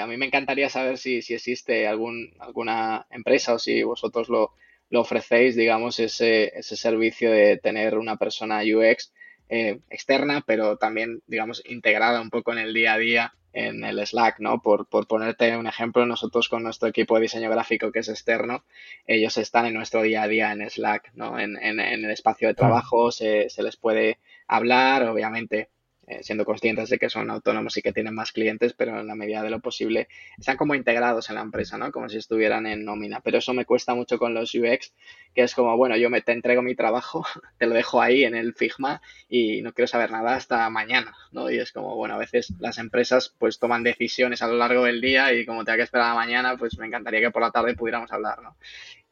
[0.00, 4.52] a mí me encantaría saber si, si existe algún, alguna empresa o si vosotros lo
[4.90, 9.12] lo ofrecéis, digamos, ese, ese servicio de tener una persona UX
[9.48, 14.06] eh, externa, pero también, digamos, integrada un poco en el día a día en el
[14.06, 14.60] Slack, ¿no?
[14.62, 18.64] Por, por ponerte un ejemplo, nosotros con nuestro equipo de diseño gráfico que es externo,
[19.06, 21.38] ellos están en nuestro día a día en Slack, ¿no?
[21.38, 25.70] En, en, en el espacio de trabajo se, se les puede hablar, obviamente
[26.08, 29.14] eh, siendo conscientes de que son autónomos y que tienen más clientes, pero en la
[29.14, 31.92] medida de lo posible están como integrados en la empresa, ¿no?
[31.92, 33.20] Como si estuvieran en nómina.
[33.20, 34.94] Pero eso me cuesta mucho con los UX,
[35.34, 37.26] que es como, bueno, yo me te entrego mi trabajo,
[37.58, 41.50] te lo dejo ahí en el Figma y no quiero saber nada hasta mañana, ¿no?
[41.50, 45.02] Y es como, bueno, a veces las empresas pues toman decisiones a lo largo del
[45.02, 47.74] día y como tenga que esperar a mañana, pues me encantaría que por la tarde
[47.74, 48.56] pudiéramos hablar, ¿no?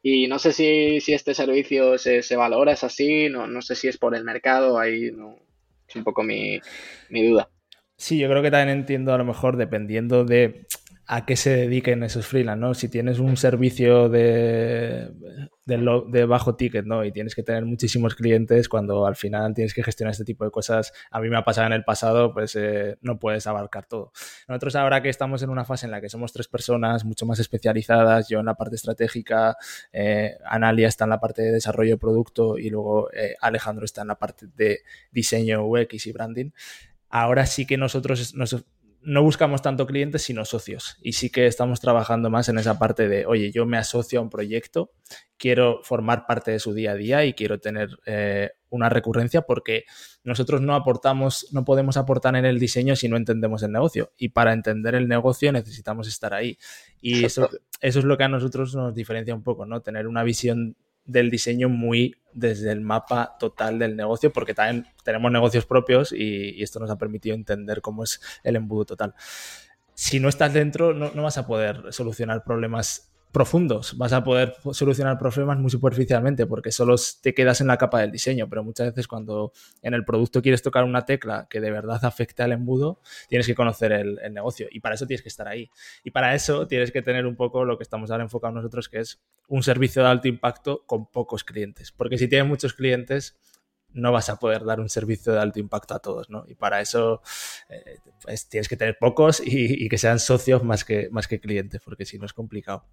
[0.02, 3.74] Y no sé si, si este servicio se, se valora, es así, no, no sé
[3.74, 5.36] si es por el mercado, ahí no,
[5.96, 6.60] un poco mi,
[7.10, 7.48] duda.
[7.96, 10.66] Sí, yo creo que también entiendo a lo mejor dependiendo de
[11.08, 12.74] a qué se dediquen esos freelance, ¿no?
[12.74, 15.08] Si tienes un servicio de,
[15.64, 17.04] de, bajo ticket, ¿no?
[17.04, 20.50] Y tienes que tener muchísimos clientes cuando al final tienes que gestionar este tipo de
[20.50, 20.92] cosas.
[21.12, 24.10] A mí me ha pasado en el pasado, pues eh, no puedes abarcar todo.
[24.48, 27.38] Nosotros ahora que estamos en una fase en la que somos tres personas mucho más
[27.38, 29.56] especializadas, yo en la parte estratégica,
[29.92, 34.02] eh, Analia está en la parte de desarrollo de producto y luego eh, Alejandro está
[34.02, 34.80] en la parte de
[35.12, 36.50] diseño UX y branding
[37.10, 38.64] ahora sí que nosotros nos,
[39.06, 40.98] no buscamos tanto clientes, sino socios.
[41.00, 44.22] Y sí que estamos trabajando más en esa parte de, oye, yo me asocio a
[44.22, 44.90] un proyecto,
[45.36, 49.84] quiero formar parte de su día a día y quiero tener eh, una recurrencia porque
[50.24, 54.12] nosotros no aportamos, no podemos aportar en el diseño si no entendemos el negocio.
[54.18, 56.58] Y para entender el negocio necesitamos estar ahí.
[57.00, 57.48] Y eso,
[57.80, 59.82] eso es lo que a nosotros nos diferencia un poco, ¿no?
[59.82, 60.76] Tener una visión
[61.06, 66.62] del diseño muy desde el mapa total del negocio, porque también tenemos negocios propios y,
[66.62, 69.14] esto nos ha permitido entender cómo es el embudo total.
[69.94, 73.98] Si no estás dentro, no, no vas a poder solucionar problemas profundos.
[73.98, 78.10] Vas a poder solucionar problemas muy superficialmente porque solo te quedas en la capa del
[78.10, 82.02] diseño, pero muchas veces cuando en el producto quieres tocar una tecla que de verdad
[82.02, 85.68] afecte al embudo, tienes que conocer el, negocio y para eso tienes que estar ahí.
[86.02, 89.00] Y para eso tienes que tener un poco lo que estamos ahora enfocados nosotros, que
[89.00, 91.92] es un servicio de alto impacto con pocos clientes.
[91.92, 93.36] Porque si tienes muchos clientes,
[93.96, 96.44] no vas a poder dar un servicio de alto impacto a todos, ¿no?
[96.46, 97.22] Y para eso
[97.68, 101.80] eh, pues tienes que tener pocos y, que sean socios más que, más que clientes,
[101.82, 102.84] porque si no es complicado.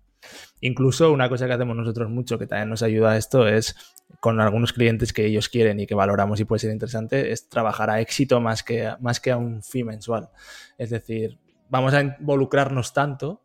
[0.61, 3.75] Incluso una cosa que hacemos nosotros mucho, que también nos ayuda a esto, es
[4.21, 7.89] con algunos clientes que ellos quieren y que valoramos y puede ser interesante, es trabajar
[7.89, 10.29] a éxito más que, más que a un fee mensual.
[10.77, 11.37] Es decir,
[11.69, 13.41] vamos a involucrarnos tanto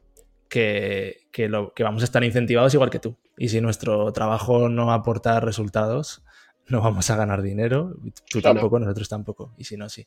[0.49, 3.17] que, que, lo, que vamos a estar incentivados igual que tú.
[3.37, 6.23] Y si nuestro trabajo no aporta resultados,
[6.71, 7.95] no vamos a ganar dinero,
[8.31, 10.07] tú tampoco, nosotros tampoco, y si no, sí.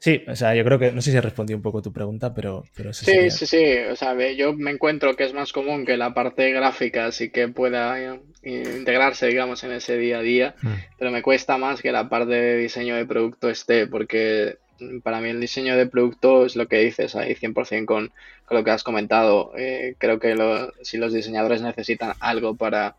[0.00, 2.32] Sí, o sea, yo creo que, no sé si he respondido un poco tu pregunta,
[2.32, 3.04] pero, pero sí.
[3.04, 7.10] Sí, sí, o sea, yo me encuentro que es más común que la parte gráfica
[7.10, 10.72] sí que pueda eh, integrarse, digamos, en ese día a día, mm.
[10.98, 14.58] pero me cuesta más que la parte de diseño de producto esté, porque
[15.02, 18.12] para mí el diseño de producto es lo que dices ahí 100% con,
[18.44, 19.52] con lo que has comentado.
[19.56, 20.36] Eh, creo que
[20.82, 22.94] si los diseñadores necesitan algo para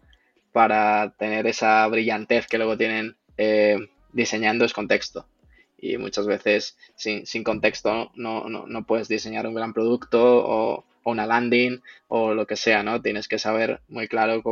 [0.52, 3.78] para tener esa brillantez que luego tienen eh,
[4.14, 5.26] diseñando es contexto.
[5.78, 11.82] Y muchas veces sin, contexto no, no, puedes diseñar un gran producto o, una landing
[12.10, 13.02] o lo que sea, ¿no?
[13.02, 14.44] Tienes que saber muy claro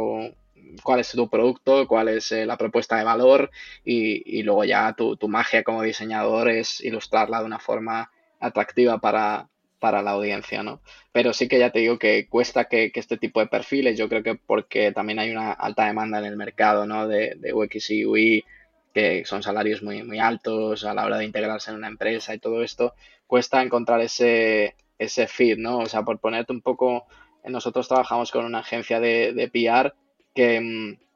[0.84, 3.52] cuál es tu producto, cuál es eh, la propuesta de valor
[3.84, 9.50] y, luego ya tu, magia como diseñador es ilustrarla de una forma atractiva para,
[9.80, 10.82] para la audiencia, ¿no?
[11.12, 14.24] Pero sí que ya te digo que cuesta que, este tipo de perfiles, yo creo
[14.24, 17.08] que porque también hay una alta demanda en el mercado, ¿no?
[17.08, 18.46] De, de UX y UI,
[18.94, 22.40] que son salarios muy, muy altos a la hora de integrarse en una empresa y
[22.40, 22.96] todo esto,
[23.28, 25.80] cuesta encontrar ese, ese fit, ¿no?
[25.80, 27.06] O sea, por ponerte un poco,
[27.44, 29.94] nosotros trabajamos con una agencia de, de PR
[30.34, 31.07] que, mm,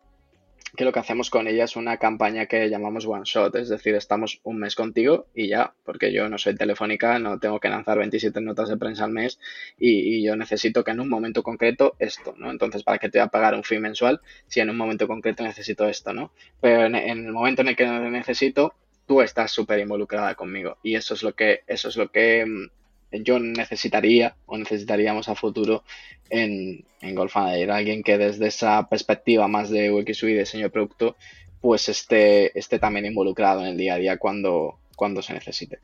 [0.76, 3.96] que lo que hacemos con ella es una campaña que llamamos One Shot, es decir,
[3.96, 7.98] estamos un mes contigo y ya, porque yo no soy telefónica, no tengo que lanzar
[7.98, 9.40] 27 notas de prensa al mes
[9.78, 12.52] y, yo necesito que en un momento concreto esto, ¿no?
[12.52, 15.44] Entonces, ¿para qué te voy a pagar un fee mensual si en un momento concreto
[15.44, 16.32] necesito esto, ¿no?
[16.62, 18.76] Pero en, en el momento en el que necesito,
[19.08, 22.81] tú estás súper involucrada conmigo y eso es lo que, eso es lo que mm,
[23.12, 25.84] yo necesitaría o necesitaríamos a futuro
[26.30, 31.16] en, en Golf Alguien que desde esa perspectiva más de UX y diseño de producto,
[31.60, 35.80] pues esté, esté también involucrado en el día a día cuando, cuando se necesite.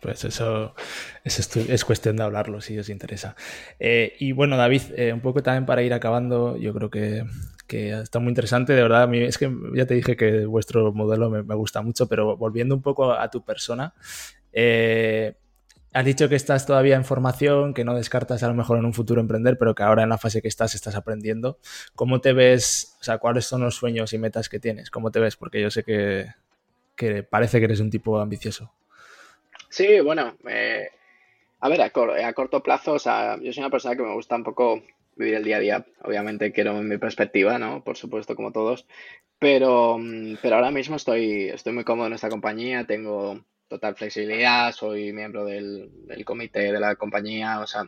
[0.00, 0.74] Pues eso
[1.24, 3.34] es, cuestión de hablarlo si os interesa.
[3.80, 7.24] Eh, y bueno, David, eh, un poco también para ir acabando, yo creo que,
[7.68, 11.28] está muy interesante, de verdad, a mí es que ya te dije que vuestro modelo
[11.30, 13.92] me, gusta mucho, pero volviendo un poco a tu persona,
[14.52, 15.34] eh,
[15.98, 18.94] Has dicho que estás todavía en formación, que no descartas a lo mejor en un
[18.94, 21.58] futuro emprender, pero que ahora en la fase que estás estás aprendiendo.
[21.96, 22.96] ¿Cómo te ves?
[23.00, 24.92] O sea, ¿cuáles son los sueños y metas que tienes?
[24.92, 25.34] ¿Cómo te ves?
[25.34, 28.72] Porque yo sé que, parece que eres un tipo ambicioso.
[29.70, 30.88] Sí, bueno, eh,
[31.58, 34.44] a ver, a, corto plazo, o sea, yo soy una persona que me gusta un
[34.44, 34.80] poco
[35.16, 35.86] vivir el día a día.
[36.04, 37.82] Obviamente quiero mi perspectiva, ¿no?
[37.82, 38.86] Por supuesto, como todos.
[39.40, 42.86] Pero, mm, pero ahora mismo estoy, estoy muy cómodo en esta compañía.
[42.86, 45.90] Tengo total flexibilidad, soy miembro del,
[46.24, 47.86] comité de la compañía, o sea,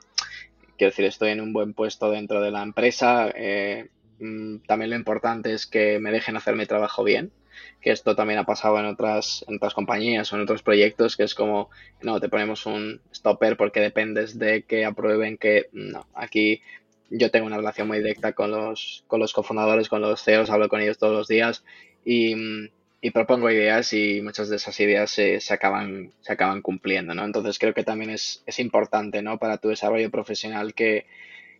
[0.76, 3.30] quiero decir, estoy en un buen puesto dentro de la empresa.
[3.34, 3.88] Eh,
[4.20, 7.32] mm, también lo importante es que me dejen hacer mi trabajo bien,
[7.80, 11.24] que esto también ha pasado en otras, en otras compañías o en otros proyectos, que
[11.24, 11.70] es como,
[12.02, 16.62] no, te ponemos un stopper porque dependes de que aprueben que, no, aquí
[17.10, 20.68] yo tengo una relación muy directa con los, con los cofundadores, con los CEOs, hablo
[20.68, 21.64] con ellos todos los días
[22.04, 22.68] y mm,
[23.02, 27.24] y propongo ideas y muchas de esas ideas se, se, acaban, se acaban cumpliendo, ¿no?
[27.24, 29.38] Entonces creo que también es, es importante, ¿no?
[29.38, 31.06] Para tu desarrollo profesional que,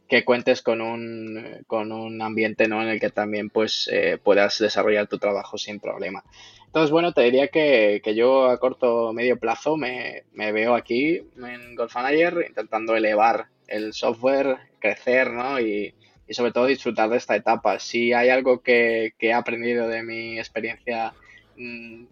[0.06, 2.82] que cuentes con un, con un ambiente, ¿no?
[2.82, 6.24] En el que también, pues, eh, puedas desarrollar tu trabajo sin problema.
[6.66, 10.74] Entonces, bueno, te diría que, que yo a corto o medio plazo me, me veo
[10.74, 15.58] aquí en Golf Manager intentando elevar el software, crecer, ¿no?
[15.58, 15.94] Y,
[16.28, 17.78] y sobre todo disfrutar de esta etapa.
[17.78, 21.14] Si hay algo que, que he aprendido de mi experiencia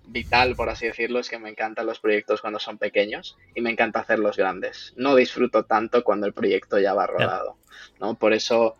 [0.05, 3.70] vital, por así decirlo, es que me encantan los proyectos cuando son pequeños y me
[3.70, 4.92] encanta hacerlos grandes.
[4.96, 7.57] No disfruto tanto cuando el proyecto ya va rodado,
[7.99, 8.14] ¿no?
[8.14, 8.76] Por eso,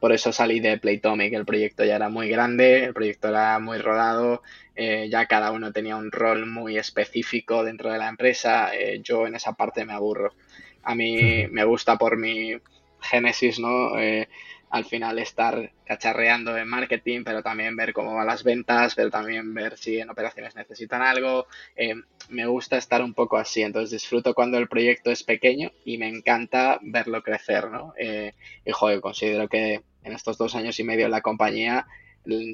[0.00, 3.78] por eso salí de Playtomic, el proyecto ya era muy grande, el proyecto era muy
[3.78, 4.42] rodado,
[4.74, 9.26] eh, ya cada uno tenía un rol muy específico dentro de la empresa, eh, yo
[9.26, 10.34] en esa parte me aburro.
[10.82, 12.54] A mí me gusta por mi
[13.00, 13.98] génesis, ¿no?
[13.98, 14.28] Eh,
[14.70, 19.54] al final estar cacharreando en marketing, pero también ver cómo van las ventas, pero también
[19.54, 21.46] ver si en operaciones necesitan algo.
[21.76, 21.94] Eh,
[22.28, 26.08] me gusta estar un poco así, entonces disfruto cuando el proyecto es pequeño y me
[26.08, 27.94] encanta verlo crecer, ¿no?
[27.98, 31.86] Eh, y joder, considero que en estos dos años y medio en la compañía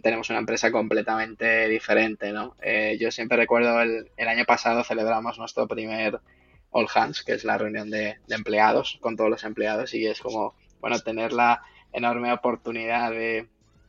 [0.02, 2.54] tenemos una empresa completamente diferente, ¿no?
[2.62, 6.20] Eh, yo siempre recuerdo el, el año pasado celebramos nuestro primer
[6.70, 10.20] All Hands, que es la reunión de, de empleados, con todos los empleados, y es
[10.20, 11.62] como, bueno, tener la
[11.94, 13.46] enorme oportunidad de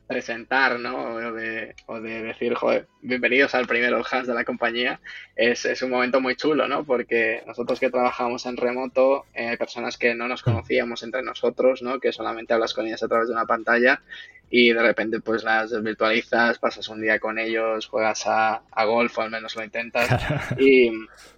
[0.07, 1.15] presentar, ¿no?
[1.15, 4.99] O de, o de decir, joder, bienvenidos al primer All Hands de la compañía,
[5.35, 6.83] es, es, un momento muy chulo, ¿no?
[6.83, 11.99] Porque nosotros que trabajamos en remoto, eh, personas que no nos conocíamos entre nosotros, ¿no?
[11.99, 14.01] Que solamente hablas con ellas a través de una pantalla
[14.49, 19.17] y de repente pues las virtualizas, pasas un día con ellos, juegas a, a golf
[19.17, 20.07] o al menos lo intentas
[20.59, 20.91] y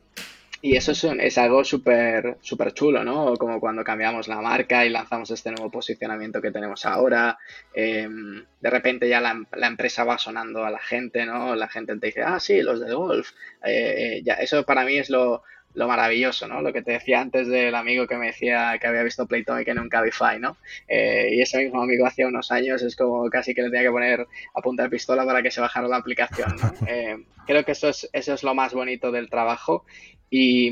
[0.61, 3.35] y eso es, es algo súper súper chulo, ¿no?
[3.35, 7.37] Como cuando cambiamos la marca y lanzamos este nuevo posicionamiento que tenemos ahora.
[7.73, 11.55] Em, de repente ya la, la, empresa va sonando a la gente, ¿no?
[11.55, 13.31] La gente te dice, ah, sí, los de golf.
[13.63, 15.43] Eh, ya, eso para mí es lo,
[15.77, 16.61] lo maravilloso, ¿no?
[16.61, 19.79] Lo que te decía antes del amigo que me decía que había visto Playtonic en
[19.79, 20.57] un Cabify, ¿no?
[20.87, 23.91] Eh, y ese mismo amigo hace unos años es como casi que le tenía que
[23.91, 26.73] poner a punta de pistola para que se bajara la aplicación, ¿no?
[26.87, 29.85] Eh, creo que eso es, eso es lo más bonito del trabajo
[30.29, 30.71] y,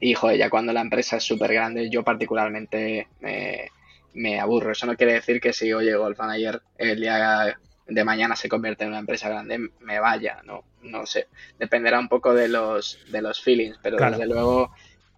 [0.00, 3.70] y joder, ya cuando la empresa es súper grande, yo particularmente me,
[4.14, 4.72] me, aburro.
[4.72, 7.56] Eso no quiere decir que si, oye, Golf Manager el día
[7.86, 11.28] de mañana se convierte en una empresa grande, me vaya, no, no sé.
[11.58, 14.72] Dependerá un poco de los, de los feelings, pero desde luego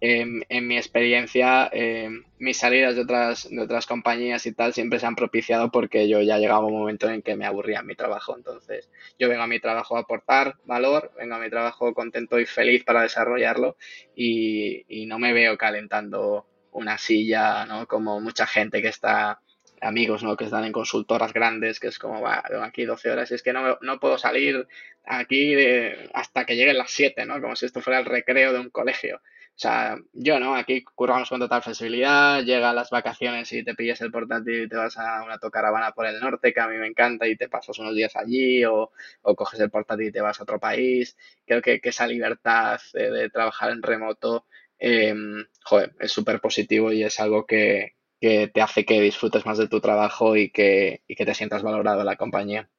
[0.07, 5.05] en mi experiencia, eh, mis salidas de otras, de otras compañías y tal siempre se
[5.05, 8.35] han propiciado porque yo ya llegaba un momento en que me aburría mi trabajo.
[8.35, 12.45] Entonces, yo vengo a mi trabajo a aportar valor, vengo a mi trabajo contento y
[12.45, 13.77] feliz para desarrollarlo
[14.15, 17.87] y, y no me veo calentando una silla, ¿no?
[17.87, 19.39] Como mucha gente que está
[19.81, 20.35] amigos ¿no?
[20.35, 23.53] que están en consultoras grandes, que es como, va, aquí 12 horas, y es que
[23.53, 24.67] no, no puedo salir
[25.05, 27.39] aquí de, hasta que lleguen las 7, ¿no?
[27.41, 29.21] Como si esto fuera el recreo de un colegio.
[29.55, 34.01] O sea, yo no, aquí curramos con total flexibilidad, llega las vacaciones y te pillas
[34.01, 36.87] el portátil y te vas a una tocaravana por el norte, que a mí me
[36.87, 38.91] encanta, y te pasas unos días allí, o,
[39.21, 41.15] o coges el portátil y te vas a otro país.
[41.45, 44.45] Creo que, que esa libertad de, trabajar en remoto,
[44.77, 45.15] eh,
[45.63, 49.69] joder, es súper positivo y es algo que, que te hace que disfrutes más de
[49.69, 52.69] tu trabajo y que, y que te sientas valorado en la compañía.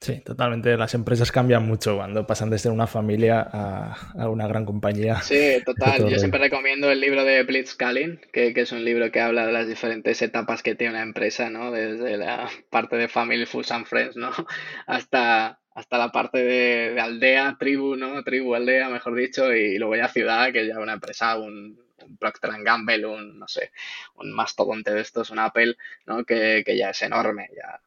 [0.00, 0.76] Sí, totalmente.
[0.76, 5.22] Las empresas cambian mucho cuando pasan de ser una familia a, una gran compañía.
[5.22, 6.08] Sí, total.
[6.10, 9.52] Yo siempre recomiendo el libro de Blitzscaling, que, que es un libro que habla de
[9.52, 11.72] las diferentes etapas que tiene una empresa, ¿no?
[11.72, 14.30] Desde la parte de Family, Foods and Friends, ¿no?
[14.86, 18.22] Hasta, hasta la parte de, aldea, tribu, ¿no?
[18.22, 22.50] Tribu, aldea, mejor dicho, y luego ya ciudad, que ya una empresa, un, un Procter
[22.62, 23.72] Gamble, un, no sé,
[24.14, 25.76] un mastodonte de estos, un Apple,
[26.06, 26.24] ¿no?
[26.24, 27.80] Que, que ya es enorme, ya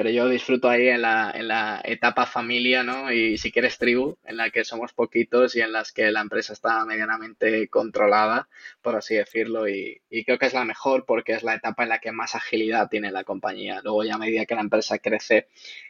[0.00, 3.12] pero yo disfruto ahí en la, en la etapa familia, ¿no?
[3.12, 6.54] Y si quieres tribu, en la que somos poquitos y en las que la empresa
[6.54, 8.48] está medianamente controlada,
[8.80, 11.90] por así decirlo, y, y, creo que es la mejor porque es la etapa en
[11.90, 13.82] la que más agilidad tiene la compañía.
[13.84, 15.48] Luego ya a medida que la empresa crece,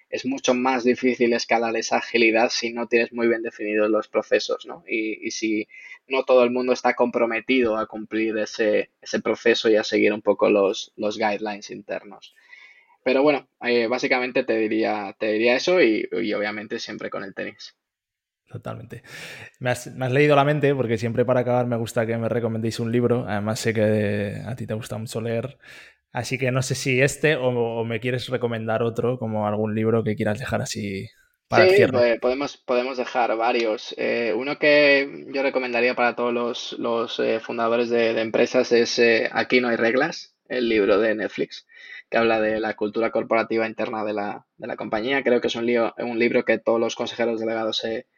[0.09, 4.67] es mucho más difícil escalar esa agilidad si no tienes muy bien definidos los procesos,
[4.67, 4.83] ¿no?
[4.89, 5.69] Y, y si
[6.09, 10.21] no todo el mundo está comprometido a cumplir ese, ese proceso y a seguir un
[10.21, 12.35] poco los, los guidelines internos.
[13.03, 17.77] Pero bueno, eh, básicamente te diría, te diría eso y, obviamente siempre con el tenis.
[18.47, 19.03] Totalmente.
[19.61, 22.91] Me has, leído la mente porque siempre para acabar me gusta que me recomendéis un
[22.91, 23.25] libro.
[23.29, 25.57] Además sé que a ti te gusta mucho leer.
[26.13, 30.17] Así que no sé si este o, me quieres recomendar otro, como algún libro que
[30.17, 31.09] quieras dejar así
[31.49, 33.95] para sí, pues, podemos, podemos dejar varios.
[33.97, 39.01] Eh, uno que yo recomendaría para todos los, eh, fundadores de, empresas es
[39.33, 41.67] Aquí no hay reglas, el libro de Netflix
[42.11, 45.23] que habla de la cultura corporativa interna de la, de la compañía.
[45.23, 48.09] Creo que es un, lío, un libro que todos los consejeros delegados se,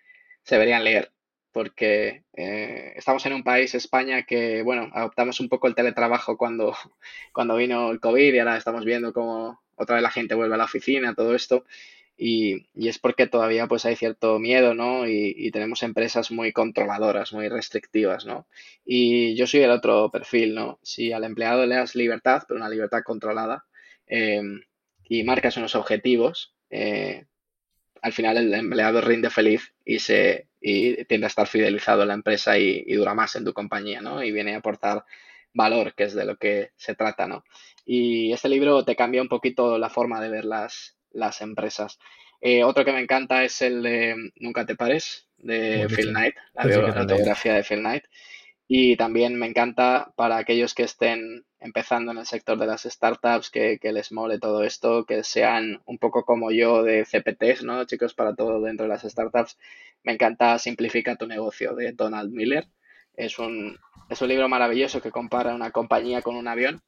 [0.43, 1.13] se deberían leer,
[1.53, 6.75] porque eh, estamos en un país, España, que, bueno, adoptamos un poco el teletrabajo cuando,
[7.35, 10.59] cuando vino el COVID y ahora estamos viendo cómo otra vez la gente vuelve a
[10.59, 11.67] la oficina, todo esto.
[12.17, 15.09] Y, y, es porque todavía pues hay cierto miedo, ¿no?
[15.09, 18.47] Y, y, tenemos empresas muy controladoras, muy restrictivas, ¿no?
[18.85, 20.79] Y yo soy el otro perfil, ¿no?
[20.83, 23.65] Si al empleado le das libertad, pero una libertad controlada,
[24.15, 24.61] Em,
[25.05, 27.25] y marcas unos objetivos, eh,
[28.03, 32.15] al final el empleado rinde feliz y, se, y tiende a estar fidelizado en la
[32.15, 34.23] empresa y, dura más en tu compañía, ¿no?
[34.23, 35.05] Y viene a aportar
[35.55, 37.43] valor, que es de lo que se trata, ¿no?
[37.87, 41.99] Y este libro te cambia un poquito la forma de ver las, las empresas.
[42.41, 46.65] Eh, otro que me encanta es el de Nunca te pares, de Phil Knight, la,
[47.05, 48.05] biografía de Phil Knight.
[48.67, 53.51] Y también me encanta para aquellos que estén empezando en el sector de las startups,
[53.51, 57.85] que, les mole todo esto, que sean un poco como yo de CPTs, ¿no?
[57.85, 59.59] Chicos, para todo dentro de las startups.
[60.03, 62.67] Me encanta Simplifica tu negocio de Donald Miller.
[63.15, 66.83] Es un, es un libro maravilloso que compara una compañía con un avión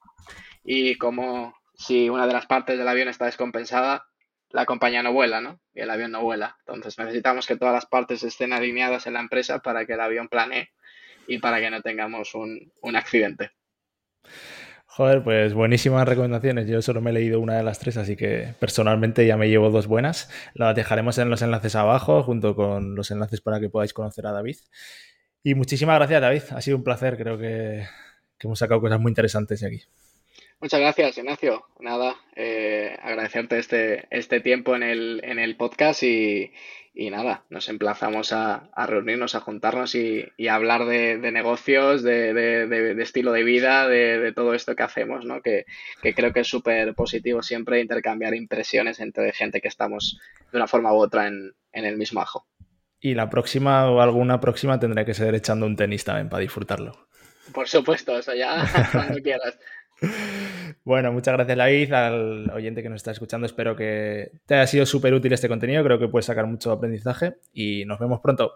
[0.64, 4.06] y como si una de las partes del avión está descompensada,
[4.54, 5.58] la compañía no vuela, ¿no?
[5.74, 6.56] Y el avión no vuela.
[6.60, 10.28] Entonces necesitamos que todas las partes estén alineadas en la empresa para que el avión
[10.28, 10.70] planee
[11.26, 13.50] y para que no tengamos un, accidente.
[14.86, 16.68] Joder, pues buenísimas recomendaciones.
[16.68, 19.70] Yo solo me he leído una de las tres, así que personalmente ya me llevo
[19.70, 20.30] dos buenas.
[20.54, 24.30] Las dejaremos en los enlaces abajo, junto con los enlaces para que podáis conocer a
[24.30, 24.58] David.
[25.42, 26.42] Y muchísimas gracias, David.
[26.50, 27.16] Ha sido un placer.
[27.16, 27.86] Creo que,
[28.38, 29.82] hemos sacado cosas muy interesantes aquí.
[30.64, 31.66] Muchas gracias, Ignacio.
[31.78, 36.52] Nada, eh, agradecerte este, este tiempo en el, en el podcast y,
[36.94, 43.32] y nada, nos emplazamos a, reunirnos, a juntarnos y, a hablar de, negocios, de, estilo
[43.32, 45.42] de vida, de, todo esto que hacemos, ¿no?
[45.42, 45.66] Que,
[46.00, 50.18] creo que es súper positivo siempre intercambiar impresiones entre gente que estamos
[50.50, 52.46] de una forma u otra en, en el mismo ajo.
[53.00, 57.06] Y la próxima o alguna próxima tendré que ser echando un tenis también para disfrutarlo.
[57.52, 59.58] Por supuesto, eso ya cuando quieras.
[60.84, 63.46] Bueno, muchas gracias David, al oyente que nos está escuchando.
[63.46, 65.84] Espero que te haya sido súper útil este contenido.
[65.84, 68.52] Creo que puedes sacar mucho aprendizaje y nos vemos pronto.